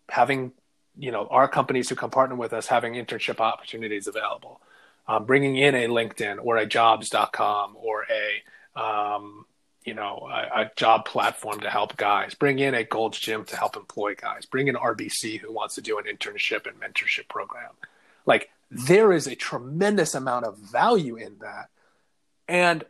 having 0.08 0.52
you 0.98 1.12
know 1.12 1.28
our 1.30 1.46
companies 1.46 1.88
who 1.88 1.94
come 1.94 2.10
partner 2.10 2.34
with 2.34 2.52
us 2.52 2.66
having 2.66 2.94
internship 2.94 3.38
opportunities 3.38 4.08
available, 4.08 4.60
um, 5.06 5.24
bringing 5.24 5.56
in 5.56 5.74
a 5.74 5.86
LinkedIn 5.86 6.38
or 6.42 6.56
a 6.56 6.66
Jobs.com 6.66 7.76
or 7.76 8.06
a 8.10 8.80
um, 8.80 9.46
you 9.84 9.94
know 9.94 10.28
a, 10.30 10.62
a, 10.62 10.70
job 10.76 11.04
platform 11.04 11.60
to 11.60 11.70
help 11.70 11.96
guys, 11.96 12.34
bring 12.34 12.58
in 12.58 12.74
a 12.74 12.84
Gold's 12.84 13.18
Gym 13.18 13.44
to 13.46 13.56
help 13.56 13.76
employ 13.76 14.14
guys, 14.14 14.46
bring 14.46 14.68
in 14.68 14.74
RBC 14.74 15.40
who 15.40 15.52
wants 15.52 15.74
to 15.76 15.80
do 15.80 15.98
an 15.98 16.04
internship 16.04 16.66
and 16.66 16.80
mentorship 16.80 17.28
program. 17.28 17.70
Like 18.26 18.50
there 18.70 19.12
is 19.12 19.26
a 19.26 19.34
tremendous 19.34 20.14
amount 20.14 20.44
of 20.44 20.58
value 20.58 21.16
in 21.16 21.38
that, 21.40 21.68
and 22.48 22.84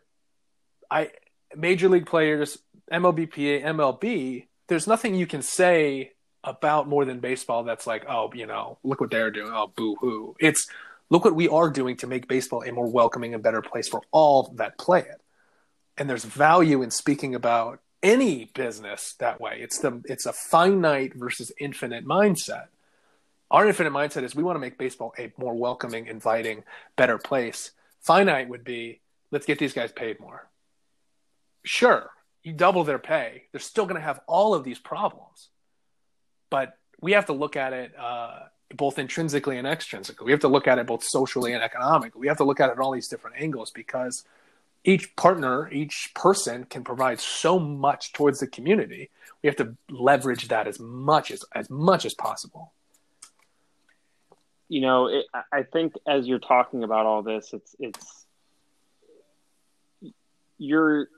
I 0.90 1.10
major 1.56 1.88
league 1.88 2.06
players, 2.06 2.58
MLBPA, 2.92 3.64
MLB. 3.64 4.46
There's 4.68 4.86
nothing 4.86 5.14
you 5.14 5.26
can 5.26 5.42
say 5.42 6.12
about 6.44 6.88
more 6.88 7.04
than 7.04 7.20
baseball 7.20 7.64
that's 7.64 7.86
like, 7.86 8.06
oh, 8.08 8.30
you 8.34 8.46
know, 8.46 8.78
look 8.82 9.00
what 9.00 9.10
they're 9.10 9.30
doing. 9.30 9.52
Oh, 9.52 9.72
boo 9.74 9.96
hoo. 9.96 10.36
It's 10.40 10.68
look 11.10 11.24
what 11.24 11.34
we 11.34 11.48
are 11.48 11.70
doing 11.70 11.96
to 11.98 12.06
make 12.06 12.28
baseball 12.28 12.62
a 12.62 12.72
more 12.72 12.90
welcoming 12.90 13.34
and 13.34 13.42
better 13.42 13.62
place 13.62 13.88
for 13.88 14.02
all 14.10 14.52
that 14.56 14.78
play 14.78 15.00
it. 15.00 15.19
And 16.00 16.08
there's 16.08 16.24
value 16.24 16.80
in 16.80 16.90
speaking 16.90 17.34
about 17.34 17.80
any 18.02 18.46
business 18.46 19.14
that 19.18 19.38
way. 19.38 19.58
It's 19.60 19.80
the 19.80 20.02
it's 20.06 20.24
a 20.24 20.32
finite 20.32 21.14
versus 21.14 21.52
infinite 21.60 22.06
mindset. 22.06 22.68
Our 23.50 23.66
infinite 23.66 23.92
mindset 23.92 24.22
is 24.22 24.34
we 24.34 24.42
want 24.42 24.56
to 24.56 24.60
make 24.60 24.78
baseball 24.78 25.12
a 25.18 25.30
more 25.36 25.54
welcoming, 25.54 26.06
inviting, 26.06 26.64
better 26.96 27.18
place. 27.18 27.72
Finite 28.00 28.48
would 28.48 28.64
be 28.64 29.00
let's 29.30 29.44
get 29.44 29.58
these 29.58 29.74
guys 29.74 29.92
paid 29.92 30.18
more. 30.20 30.48
Sure, 31.66 32.08
you 32.42 32.54
double 32.54 32.84
their 32.84 32.98
pay, 32.98 33.42
they're 33.52 33.60
still 33.60 33.84
going 33.84 33.96
to 33.96 34.00
have 34.00 34.20
all 34.26 34.54
of 34.54 34.64
these 34.64 34.78
problems. 34.78 35.48
But 36.48 36.78
we 37.02 37.12
have 37.12 37.26
to 37.26 37.34
look 37.34 37.56
at 37.56 37.74
it 37.74 37.92
uh, 37.98 38.44
both 38.74 38.98
intrinsically 38.98 39.58
and 39.58 39.66
extrinsically. 39.66 40.24
We 40.24 40.30
have 40.30 40.40
to 40.40 40.48
look 40.48 40.66
at 40.66 40.78
it 40.78 40.86
both 40.86 41.04
socially 41.04 41.52
and 41.52 41.62
economically. 41.62 42.22
We 42.22 42.28
have 42.28 42.38
to 42.38 42.44
look 42.44 42.58
at 42.58 42.70
it 42.70 42.78
all 42.78 42.92
these 42.92 43.08
different 43.08 43.36
angles 43.38 43.70
because 43.70 44.24
each 44.84 45.14
partner, 45.16 45.70
each 45.70 46.12
person 46.14 46.64
can 46.64 46.84
provide 46.84 47.20
so 47.20 47.58
much 47.58 48.12
towards 48.12 48.40
the 48.40 48.46
community. 48.46 49.10
We 49.42 49.48
have 49.48 49.56
to 49.56 49.76
leverage 49.90 50.48
that 50.48 50.66
as 50.66 50.78
much 50.78 51.30
as 51.30 51.44
as 51.54 51.68
much 51.68 52.04
as 52.04 52.14
possible. 52.14 52.72
You 54.68 54.80
know, 54.82 55.08
it, 55.08 55.26
I 55.52 55.64
think 55.64 55.94
as 56.06 56.26
you're 56.26 56.38
talking 56.38 56.84
about 56.84 57.06
all 57.06 57.22
this, 57.22 57.52
it's 57.52 57.76
it's 57.78 58.26
you're 60.58 61.08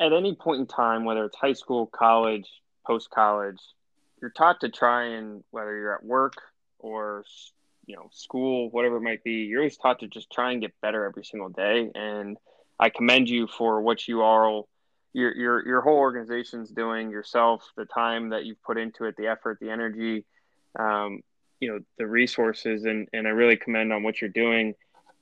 at 0.00 0.12
any 0.12 0.34
point 0.34 0.60
in 0.60 0.66
time, 0.66 1.04
whether 1.04 1.24
it's 1.24 1.36
high 1.36 1.52
school, 1.54 1.86
college, 1.86 2.48
post 2.86 3.10
college, 3.10 3.60
you're 4.20 4.30
taught 4.30 4.60
to 4.60 4.68
try 4.68 5.04
and 5.04 5.44
whether 5.50 5.76
you're 5.76 5.94
at 5.94 6.04
work 6.04 6.34
or 6.78 7.24
you 7.86 7.94
know 7.96 8.08
school 8.12 8.68
whatever 8.70 8.96
it 8.96 9.00
might 9.00 9.22
be 9.22 9.44
you're 9.44 9.60
always 9.60 9.76
taught 9.76 10.00
to 10.00 10.08
just 10.08 10.30
try 10.30 10.52
and 10.52 10.60
get 10.60 10.72
better 10.80 11.04
every 11.04 11.24
single 11.24 11.48
day 11.48 11.90
and 11.94 12.36
i 12.78 12.88
commend 12.88 13.28
you 13.28 13.46
for 13.46 13.80
what 13.80 14.06
you 14.06 14.22
all 14.22 14.68
your 15.12 15.34
your 15.34 15.66
your 15.66 15.80
whole 15.80 15.96
organization's 15.96 16.70
doing 16.70 17.10
yourself 17.10 17.62
the 17.76 17.86
time 17.86 18.30
that 18.30 18.44
you've 18.44 18.62
put 18.62 18.76
into 18.76 19.04
it 19.04 19.16
the 19.16 19.26
effort 19.26 19.58
the 19.60 19.70
energy 19.70 20.24
um, 20.78 21.20
you 21.60 21.72
know 21.72 21.80
the 21.98 22.06
resources 22.06 22.84
and 22.84 23.08
and 23.12 23.26
i 23.26 23.30
really 23.30 23.56
commend 23.56 23.92
on 23.92 24.02
what 24.02 24.20
you're 24.20 24.30
doing. 24.30 24.74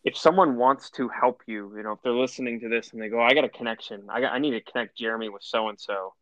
If 0.03 0.19
someone 0.19 0.57
wants 0.57 0.91
to 0.91 1.09
help 1.09 1.43
you 1.47 1.73
you 1.77 1.83
know 1.83 1.93
if 1.93 2.03
they're 2.03 2.13
listening 2.13 2.61
to 2.61 2.69
this 2.69 2.93
and 2.93 3.01
they 3.01 3.09
go 3.09 3.23
i 3.23 3.33
got 3.35 3.45
a 3.45 3.49
connection. 3.49 4.03
I 4.09 4.21
got 4.21 4.33
i 4.33 4.39
need 4.39 4.51
to 4.51 4.61
connect 4.61 4.99
jeremy 4.99 5.29
with 5.29 5.43
so 5.43 5.69
and 5.69 5.81
so 5.81 6.13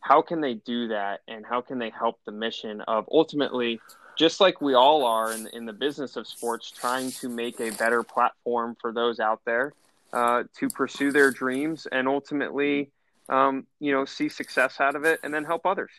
how 0.00 0.22
can 0.22 0.40
they 0.40 0.54
do 0.54 0.88
that 0.88 1.20
and 1.28 1.44
how 1.44 1.60
can 1.60 1.78
they 1.78 1.90
help 1.90 2.18
the 2.24 2.32
mission 2.32 2.80
of 2.82 3.08
ultimately 3.12 3.80
just 4.16 4.40
like 4.40 4.60
we 4.60 4.74
all 4.74 5.04
are 5.04 5.32
in, 5.32 5.46
in 5.52 5.66
the 5.66 5.72
business 5.72 6.16
of 6.16 6.26
sports 6.26 6.70
trying 6.70 7.12
to 7.12 7.28
make 7.28 7.60
a 7.60 7.70
better 7.70 8.02
platform 8.02 8.76
for 8.80 8.92
those 8.92 9.20
out 9.20 9.40
there 9.44 9.72
uh, 10.12 10.44
to 10.58 10.68
pursue 10.68 11.12
their 11.12 11.30
dreams 11.30 11.86
and 11.90 12.08
ultimately 12.08 12.90
um, 13.28 13.66
you 13.80 13.92
know 13.92 14.04
see 14.04 14.28
success 14.28 14.80
out 14.80 14.96
of 14.96 15.04
it 15.04 15.20
and 15.22 15.32
then 15.32 15.44
help 15.44 15.66
others. 15.66 15.90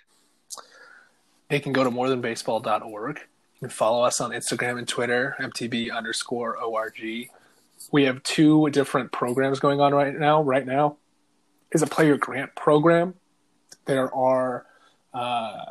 They 1.49 1.59
can 1.59 1.73
go 1.73 1.83
to 1.83 1.89
morethanbaseball.org 1.89 3.19
and 3.61 3.73
follow 3.73 4.03
us 4.03 4.21
on 4.21 4.31
instagram 4.31 4.77
and 4.77 4.87
twitter 4.87 5.35
mtb 5.37 5.93
underscore 5.93 6.55
org 6.55 6.95
we 7.91 8.03
have 8.03 8.21
two 8.23 8.69
different 8.69 9.11
programs 9.11 9.59
going 9.59 9.81
on 9.81 9.93
right 9.93 10.17
now. 10.17 10.41
Right 10.41 10.65
now 10.65 10.97
is 11.71 11.81
a 11.81 11.87
player 11.87 12.17
grant 12.17 12.55
program. 12.55 13.15
There 13.85 14.13
are 14.13 14.65
uh, 15.13 15.65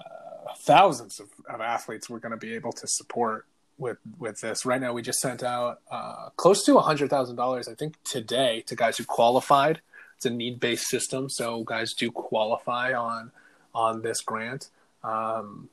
thousands 0.59 1.21
of, 1.21 1.29
of 1.49 1.61
athletes 1.61 2.09
we're 2.09 2.19
going 2.19 2.33
to 2.33 2.39
be 2.39 2.55
able 2.55 2.73
to 2.73 2.87
support 2.87 3.47
with 3.79 3.99
with 4.19 4.41
this. 4.41 4.67
Right 4.67 4.81
now, 4.81 4.93
we 4.93 5.03
just 5.03 5.21
sent 5.21 5.43
out 5.43 5.81
uh, 5.91 6.31
close 6.37 6.65
to 6.67 6.79
hundred 6.79 7.11
thousand 7.11 7.37
dollars, 7.37 7.69
I 7.69 7.75
think, 7.75 7.97
today 8.05 8.63
to 8.67 8.77
guys 8.77 8.99
who 8.99 9.05
qualified. 9.05 9.81
It's 10.17 10.27
a 10.27 10.31
need 10.31 10.61
based 10.61 10.89
system, 10.89 11.29
so 11.29 11.63
guys 11.63 11.95
do 11.95 12.11
qualify 12.11 12.93
on 12.93 13.31
on 13.75 14.03
this 14.03 14.21
grant. 14.21 14.69
Um, 15.05 15.69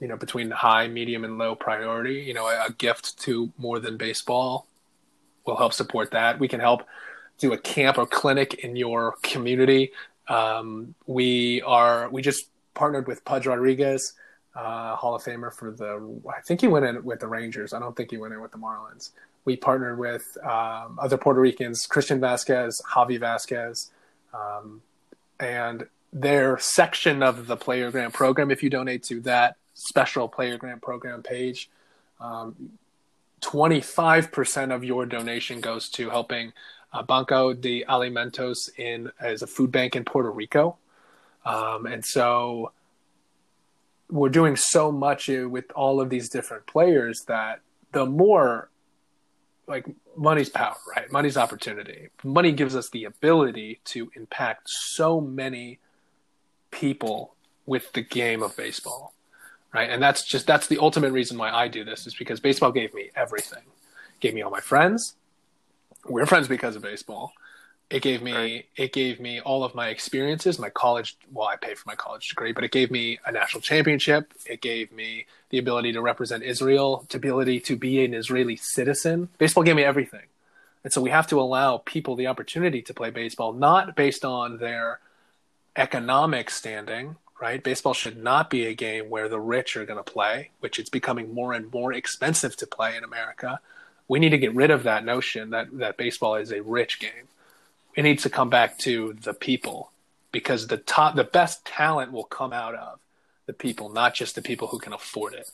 you 0.00 0.08
know, 0.08 0.16
between 0.16 0.50
high, 0.50 0.88
medium, 0.88 1.24
and 1.24 1.38
low 1.38 1.54
priority. 1.54 2.20
You 2.20 2.34
know, 2.34 2.46
a, 2.46 2.66
a 2.66 2.72
gift 2.72 3.18
to 3.20 3.50
more 3.56 3.80
than 3.80 3.96
baseball 3.96 4.66
will 5.46 5.56
help 5.56 5.72
support 5.72 6.10
that. 6.10 6.38
We 6.38 6.48
can 6.48 6.60
help 6.60 6.82
do 7.38 7.52
a 7.52 7.58
camp 7.58 7.98
or 7.98 8.06
clinic 8.06 8.54
in 8.54 8.76
your 8.76 9.16
community 9.22 9.92
um, 10.28 10.94
we 11.06 11.62
are 11.62 12.08
we 12.10 12.22
just 12.22 12.48
partnered 12.74 13.06
with 13.06 13.24
Pudge 13.24 13.46
Rodriguez, 13.46 14.14
uh, 14.56 14.96
Hall 14.96 15.14
of 15.14 15.22
Famer 15.22 15.52
for 15.52 15.70
the. 15.70 16.20
I 16.34 16.40
think 16.40 16.62
he 16.62 16.66
went 16.66 16.86
in 16.86 17.04
with 17.04 17.20
the 17.20 17.28
Rangers. 17.28 17.74
I 17.74 17.78
don't 17.78 17.94
think 17.94 18.10
he 18.10 18.16
went 18.16 18.32
in 18.32 18.40
with 18.40 18.52
the 18.52 18.58
Marlins. 18.58 19.10
We 19.44 19.56
partnered 19.56 19.98
with 19.98 20.36
um, 20.42 20.98
other 21.00 21.18
Puerto 21.18 21.40
Ricans, 21.40 21.86
Christian 21.86 22.20
Vasquez, 22.20 22.80
Javi 22.94 23.20
Vasquez, 23.20 23.90
um, 24.34 24.82
and 25.38 25.86
their 26.12 26.58
section 26.58 27.22
of 27.22 27.46
the 27.46 27.56
Player 27.56 27.90
Grant 27.90 28.14
program. 28.14 28.50
If 28.50 28.62
you 28.62 28.70
donate 28.70 29.02
to 29.04 29.20
that 29.20 29.56
special 29.74 30.26
Player 30.26 30.56
Grant 30.56 30.80
program 30.80 31.22
page, 31.22 31.68
um, 32.18 32.78
25% 33.42 34.74
of 34.74 34.82
your 34.82 35.04
donation 35.04 35.60
goes 35.60 35.90
to 35.90 36.08
helping 36.08 36.52
uh, 36.92 37.02
Banco 37.02 37.52
de 37.52 37.84
Alimentos 37.84 38.70
in 38.78 39.12
as 39.20 39.42
a 39.42 39.46
food 39.46 39.70
bank 39.70 39.94
in 39.94 40.04
Puerto 40.04 40.30
Rico, 40.30 40.78
um, 41.44 41.84
and 41.84 42.02
so 42.04 42.72
we're 44.10 44.28
doing 44.28 44.56
so 44.56 44.92
much 44.92 45.28
uh, 45.28 45.48
with 45.48 45.70
all 45.74 46.00
of 46.00 46.10
these 46.10 46.28
different 46.28 46.66
players 46.66 47.24
that 47.24 47.60
the 47.92 48.06
more 48.06 48.70
like 49.66 49.86
money's 50.16 50.48
power, 50.48 50.76
right? 50.94 51.10
Money's 51.10 51.36
opportunity. 51.36 52.08
Money 52.22 52.52
gives 52.52 52.76
us 52.76 52.88
the 52.90 53.04
ability 53.04 53.80
to 53.84 54.10
impact 54.14 54.68
so 54.68 55.20
many 55.20 55.80
people 56.70 57.34
with 57.64 57.92
the 57.92 58.02
game 58.02 58.42
of 58.42 58.56
baseball, 58.56 59.12
right? 59.74 59.90
And 59.90 60.00
that's 60.00 60.24
just 60.24 60.46
that's 60.46 60.68
the 60.68 60.78
ultimate 60.78 61.12
reason 61.12 61.36
why 61.36 61.50
I 61.50 61.68
do 61.68 61.84
this 61.84 62.06
is 62.06 62.14
because 62.14 62.38
baseball 62.38 62.70
gave 62.70 62.94
me 62.94 63.10
everything. 63.16 63.64
Gave 64.20 64.34
me 64.34 64.42
all 64.42 64.50
my 64.50 64.60
friends, 64.60 65.16
we're 66.08 66.26
friends 66.26 66.48
because 66.48 66.76
of 66.76 66.82
baseball. 66.82 67.32
It 67.88 68.02
gave 68.02 68.20
me 68.20 68.32
right. 68.32 68.66
it 68.76 68.92
gave 68.92 69.20
me 69.20 69.40
all 69.40 69.62
of 69.62 69.74
my 69.74 69.88
experiences, 69.88 70.58
my 70.58 70.70
college. 70.70 71.16
Well, 71.32 71.46
I 71.46 71.56
paid 71.56 71.78
for 71.78 71.88
my 71.88 71.94
college 71.94 72.28
degree, 72.28 72.52
but 72.52 72.64
it 72.64 72.72
gave 72.72 72.90
me 72.90 73.20
a 73.24 73.30
national 73.30 73.60
championship. 73.60 74.32
It 74.44 74.60
gave 74.60 74.90
me 74.90 75.26
the 75.50 75.58
ability 75.58 75.92
to 75.92 76.02
represent 76.02 76.42
Israel, 76.42 77.06
the 77.08 77.18
ability 77.18 77.60
to 77.60 77.76
be 77.76 78.04
an 78.04 78.12
Israeli 78.12 78.56
citizen. 78.56 79.28
Baseball 79.38 79.62
gave 79.62 79.76
me 79.76 79.84
everything, 79.84 80.26
and 80.82 80.92
so 80.92 81.00
we 81.00 81.10
have 81.10 81.28
to 81.28 81.40
allow 81.40 81.78
people 81.78 82.16
the 82.16 82.26
opportunity 82.26 82.82
to 82.82 82.92
play 82.92 83.10
baseball, 83.10 83.52
not 83.52 83.94
based 83.94 84.24
on 84.24 84.58
their 84.58 84.98
economic 85.76 86.50
standing. 86.50 87.16
Right, 87.38 87.62
baseball 87.62 87.92
should 87.92 88.16
not 88.16 88.48
be 88.48 88.64
a 88.64 88.72
game 88.72 89.10
where 89.10 89.28
the 89.28 89.38
rich 89.38 89.76
are 89.76 89.84
going 89.84 90.02
to 90.02 90.10
play, 90.10 90.52
which 90.60 90.78
it's 90.78 90.88
becoming 90.88 91.34
more 91.34 91.52
and 91.52 91.70
more 91.70 91.92
expensive 91.92 92.56
to 92.56 92.66
play 92.66 92.96
in 92.96 93.04
America 93.04 93.60
we 94.08 94.18
need 94.18 94.30
to 94.30 94.38
get 94.38 94.54
rid 94.54 94.70
of 94.70 94.84
that 94.84 95.04
notion 95.04 95.50
that, 95.50 95.66
that 95.78 95.96
baseball 95.96 96.36
is 96.36 96.52
a 96.52 96.62
rich 96.62 97.00
game. 97.00 97.28
It 97.96 98.02
needs 98.02 98.22
to 98.24 98.30
come 98.30 98.50
back 98.50 98.78
to 98.80 99.16
the 99.22 99.34
people 99.34 99.90
because 100.30 100.66
the 100.66 100.76
top, 100.76 101.16
the 101.16 101.24
best 101.24 101.64
talent 101.64 102.12
will 102.12 102.24
come 102.24 102.52
out 102.52 102.74
of 102.74 103.00
the 103.46 103.52
people, 103.52 103.88
not 103.88 104.14
just 104.14 104.34
the 104.34 104.42
people 104.42 104.68
who 104.68 104.78
can 104.78 104.92
afford 104.92 105.34
it. 105.34 105.50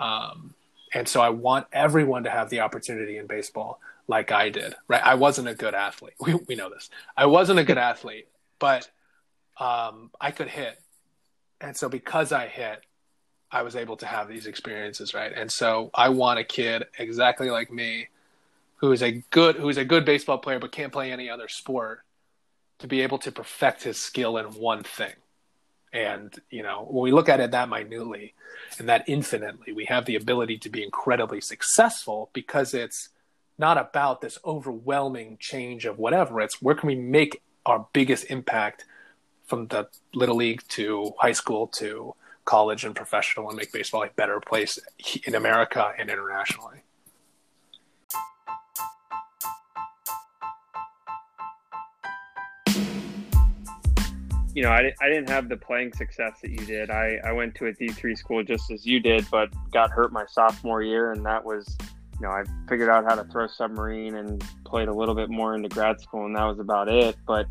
Um, 0.00 0.54
and 0.92 1.08
so 1.08 1.20
I 1.20 1.28
want 1.28 1.66
everyone 1.72 2.24
to 2.24 2.30
have 2.30 2.50
the 2.50 2.60
opportunity 2.60 3.16
in 3.16 3.26
baseball 3.26 3.80
like 4.08 4.32
I 4.32 4.48
did. 4.48 4.74
Right? 4.88 5.02
I 5.04 5.14
wasn't 5.14 5.48
a 5.48 5.54
good 5.54 5.74
athlete. 5.74 6.14
We, 6.20 6.34
we 6.34 6.54
know 6.56 6.68
this. 6.68 6.90
I 7.16 7.26
wasn't 7.26 7.58
a 7.58 7.64
good 7.64 7.78
athlete, 7.78 8.28
but 8.58 8.88
um, 9.58 10.10
I 10.20 10.30
could 10.32 10.48
hit, 10.48 10.80
and 11.60 11.76
so 11.76 11.88
because 11.88 12.32
I 12.32 12.48
hit, 12.48 12.82
I 13.50 13.62
was 13.62 13.76
able 13.76 13.96
to 13.98 14.06
have 14.06 14.28
these 14.28 14.46
experiences, 14.46 15.14
right? 15.14 15.32
And 15.32 15.50
so 15.50 15.90
I 15.94 16.08
want 16.08 16.40
a 16.40 16.44
kid 16.44 16.84
exactly 16.98 17.50
like 17.50 17.70
me 17.70 18.08
who 18.76 18.92
is 18.92 19.02
a 19.02 19.22
good 19.30 19.56
who 19.56 19.68
is 19.68 19.76
a 19.76 19.84
good 19.84 20.04
baseball 20.04 20.38
player 20.38 20.58
but 20.58 20.72
can't 20.72 20.92
play 20.92 21.12
any 21.12 21.28
other 21.30 21.48
sport 21.48 22.00
to 22.78 22.86
be 22.86 23.00
able 23.02 23.18
to 23.18 23.32
perfect 23.32 23.84
his 23.84 24.00
skill 24.00 24.36
in 24.36 24.46
one 24.46 24.82
thing. 24.82 25.14
And, 25.92 26.34
you 26.50 26.64
know, 26.64 26.86
when 26.90 27.04
we 27.04 27.12
look 27.12 27.28
at 27.28 27.38
it 27.38 27.52
that 27.52 27.68
minutely 27.68 28.34
and 28.78 28.88
that 28.88 29.04
infinitely, 29.06 29.72
we 29.72 29.84
have 29.84 30.06
the 30.06 30.16
ability 30.16 30.58
to 30.58 30.68
be 30.68 30.82
incredibly 30.82 31.40
successful 31.40 32.30
because 32.32 32.74
it's 32.74 33.10
not 33.58 33.78
about 33.78 34.20
this 34.20 34.38
overwhelming 34.44 35.36
change 35.38 35.86
of 35.86 35.98
whatever. 35.98 36.40
It's 36.40 36.60
where 36.60 36.74
can 36.74 36.88
we 36.88 36.96
make 36.96 37.42
our 37.64 37.86
biggest 37.92 38.24
impact 38.28 38.84
from 39.46 39.68
the 39.68 39.88
little 40.12 40.36
league 40.36 40.62
to 40.70 41.12
high 41.20 41.32
school 41.32 41.68
to 41.68 42.14
college 42.44 42.84
and 42.84 42.94
professional 42.94 43.48
and 43.48 43.56
make 43.56 43.72
baseball 43.72 44.02
a 44.02 44.08
better 44.08 44.40
place 44.40 44.78
in 45.24 45.34
America 45.34 45.92
and 45.98 46.10
internationally. 46.10 46.83
You 54.54 54.62
know, 54.62 54.70
I, 54.70 54.92
I 55.00 55.08
didn't 55.08 55.28
have 55.28 55.48
the 55.48 55.56
playing 55.56 55.92
success 55.92 56.38
that 56.42 56.50
you 56.50 56.64
did. 56.64 56.90
I, 56.90 57.18
I 57.24 57.32
went 57.32 57.56
to 57.56 57.66
a 57.66 57.72
D3 57.72 58.16
school 58.16 58.44
just 58.44 58.70
as 58.70 58.86
you 58.86 59.00
did, 59.00 59.28
but 59.30 59.50
got 59.72 59.90
hurt 59.90 60.12
my 60.12 60.24
sophomore 60.26 60.82
year. 60.82 61.10
And 61.10 61.26
that 61.26 61.44
was, 61.44 61.76
you 62.14 62.26
know, 62.26 62.30
I 62.30 62.44
figured 62.68 62.88
out 62.88 63.04
how 63.04 63.16
to 63.16 63.24
throw 63.24 63.48
submarine 63.48 64.14
and 64.14 64.42
played 64.64 64.86
a 64.86 64.94
little 64.94 65.16
bit 65.16 65.28
more 65.28 65.56
into 65.56 65.68
grad 65.68 66.00
school, 66.00 66.24
and 66.24 66.36
that 66.36 66.44
was 66.44 66.60
about 66.60 66.88
it. 66.88 67.16
But 67.26 67.46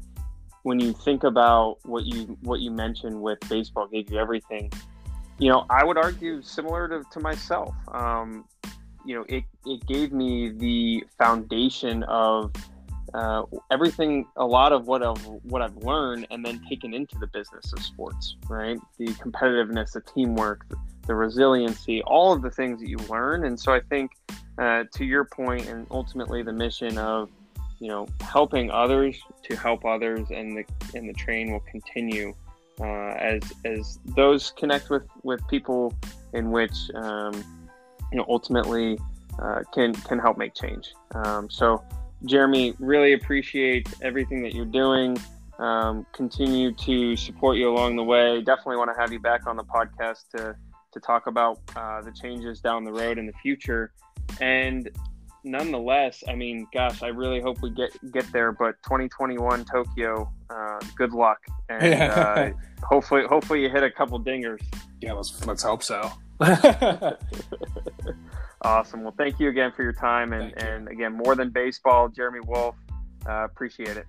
when 0.64 0.80
you 0.80 0.94
think 0.94 1.26
about 1.26 1.80
what 1.84 2.06
you 2.06 2.38
what 2.42 2.62
you 2.62 2.72
mentioned 2.72 3.22
with 3.22 3.38
baseball 3.50 3.88
gave 3.88 4.10
you 4.10 4.18
everything, 4.18 4.72
you 5.40 5.50
know, 5.50 5.66
I 5.70 5.84
would 5.84 5.98
argue 5.98 6.42
similar 6.42 6.88
to, 6.88 7.04
to 7.12 7.20
myself. 7.20 7.76
Um, 7.90 8.46
you 9.06 9.16
know, 9.16 9.26
it, 9.28 9.44
it 9.66 9.86
gave 9.86 10.14
me 10.14 10.50
the 10.50 11.04
foundation 11.18 12.04
of 12.04 12.54
uh, 13.14 13.44
everything, 13.70 14.26
a 14.38 14.46
lot 14.46 14.72
of 14.72 14.88
what 14.88 15.04
I've 15.04 15.24
what 15.44 15.62
I've 15.62 15.78
learned, 15.78 16.28
and 16.32 16.44
then 16.46 16.62
taken 16.68 16.94
into 16.94 17.18
the 17.20 17.28
business 17.28 17.72
of 17.74 17.80
sports. 17.80 18.38
Right, 18.50 18.80
the 18.98 19.08
competitiveness, 19.08 19.94
the 19.94 20.02
teamwork, 20.02 20.68
the, 20.70 20.78
the 21.08 21.16
resiliency, 21.16 22.02
all 22.04 22.34
of 22.34 22.42
the 22.42 22.50
things 22.50 22.80
that 22.80 22.90
you 22.90 22.98
learn. 23.10 23.46
And 23.46 23.60
so 23.60 23.74
I 23.74 23.82
think, 23.82 24.12
uh, 24.58 24.86
to 24.94 25.06
your 25.06 25.26
point, 25.26 25.68
and 25.68 25.86
ultimately 25.92 26.42
the 26.42 26.54
mission 26.54 26.98
of 26.98 27.30
you 27.80 27.88
know 27.88 28.08
helping 28.22 28.72
others 28.72 29.20
to 29.44 29.56
help 29.56 29.86
others, 29.86 30.32
and 30.32 30.58
the 30.58 30.66
and 30.98 31.08
the 31.08 31.14
train 31.14 31.52
will 31.52 31.64
continue 31.70 32.34
uh, 32.80 33.14
as 33.14 33.42
as 33.66 34.00
those 34.16 34.52
connect 34.58 34.90
with 34.90 35.04
with 35.22 35.48
people 35.48 35.94
in 36.34 36.50
which 36.50 36.74
um, 36.96 37.34
you 38.12 38.18
know 38.18 38.26
ultimately 38.28 38.98
uh, 39.40 39.62
can 39.72 39.94
can 39.94 40.18
help 40.18 40.38
make 40.38 40.56
change. 40.56 40.94
Um, 41.14 41.50
so 41.50 41.84
Jeremy, 42.26 42.74
really 42.80 43.14
appreciate 43.14 43.88
everything 44.02 44.42
that 44.44 44.54
you're 44.54 44.66
doing. 44.66 45.18
Um, 45.60 46.06
continue 46.14 46.74
to 46.74 47.16
support 47.16 47.58
you 47.58 47.70
along 47.70 47.96
the 47.96 48.04
way. 48.04 48.42
Definitely 48.42 48.78
want 48.78 48.92
to 48.94 49.00
have 49.00 49.12
you 49.12 49.20
back 49.20 49.46
on 49.46 49.58
the 49.58 49.64
podcast 49.64 50.30
to 50.36 50.56
to 50.94 51.00
talk 51.00 51.28
about 51.28 51.60
uh, 51.76 52.02
the 52.02 52.12
changes 52.12 52.62
down 52.62 52.84
the 52.84 52.92
road 52.92 53.18
in 53.18 53.26
the 53.26 53.34
future. 53.34 53.92
And 54.40 54.90
nonetheless, 55.44 56.24
I 56.28 56.36
mean, 56.36 56.68
gosh, 56.74 57.04
I 57.04 57.08
really 57.08 57.42
hope 57.42 57.62
we 57.62 57.72
get 57.72 57.92
get 58.12 58.32
there. 58.32 58.52
But 58.52 58.82
2021 58.84 59.66
Tokyo, 59.66 60.32
uh, 60.50 60.80
good 60.96 61.14
luck, 61.14 61.40
and 61.70 62.04
uh, 62.12 62.52
hopefully, 62.84 63.24
hopefully 63.28 63.62
you 63.62 63.70
hit 63.70 63.84
a 63.84 63.92
couple 63.92 64.20
dingers. 64.20 64.62
Yeah, 65.02 65.14
let's 65.14 65.46
let's 65.46 65.64
hope 65.64 65.84
so. 65.84 66.12
awesome. 68.64 69.04
Well, 69.04 69.14
thank 69.18 69.40
you 69.40 69.50
again 69.50 69.72
for 69.76 69.84
your 69.84 69.94
time, 69.94 70.34
and 70.34 70.54
and 70.62 70.88
again, 70.88 71.14
more 71.14 71.36
than 71.36 71.50
baseball, 71.50 72.10
Jeremy 72.10 72.40
Wolf. 72.46 72.76
Uh, 73.28 73.46
appreciate 73.46 73.98
it. 73.98 74.06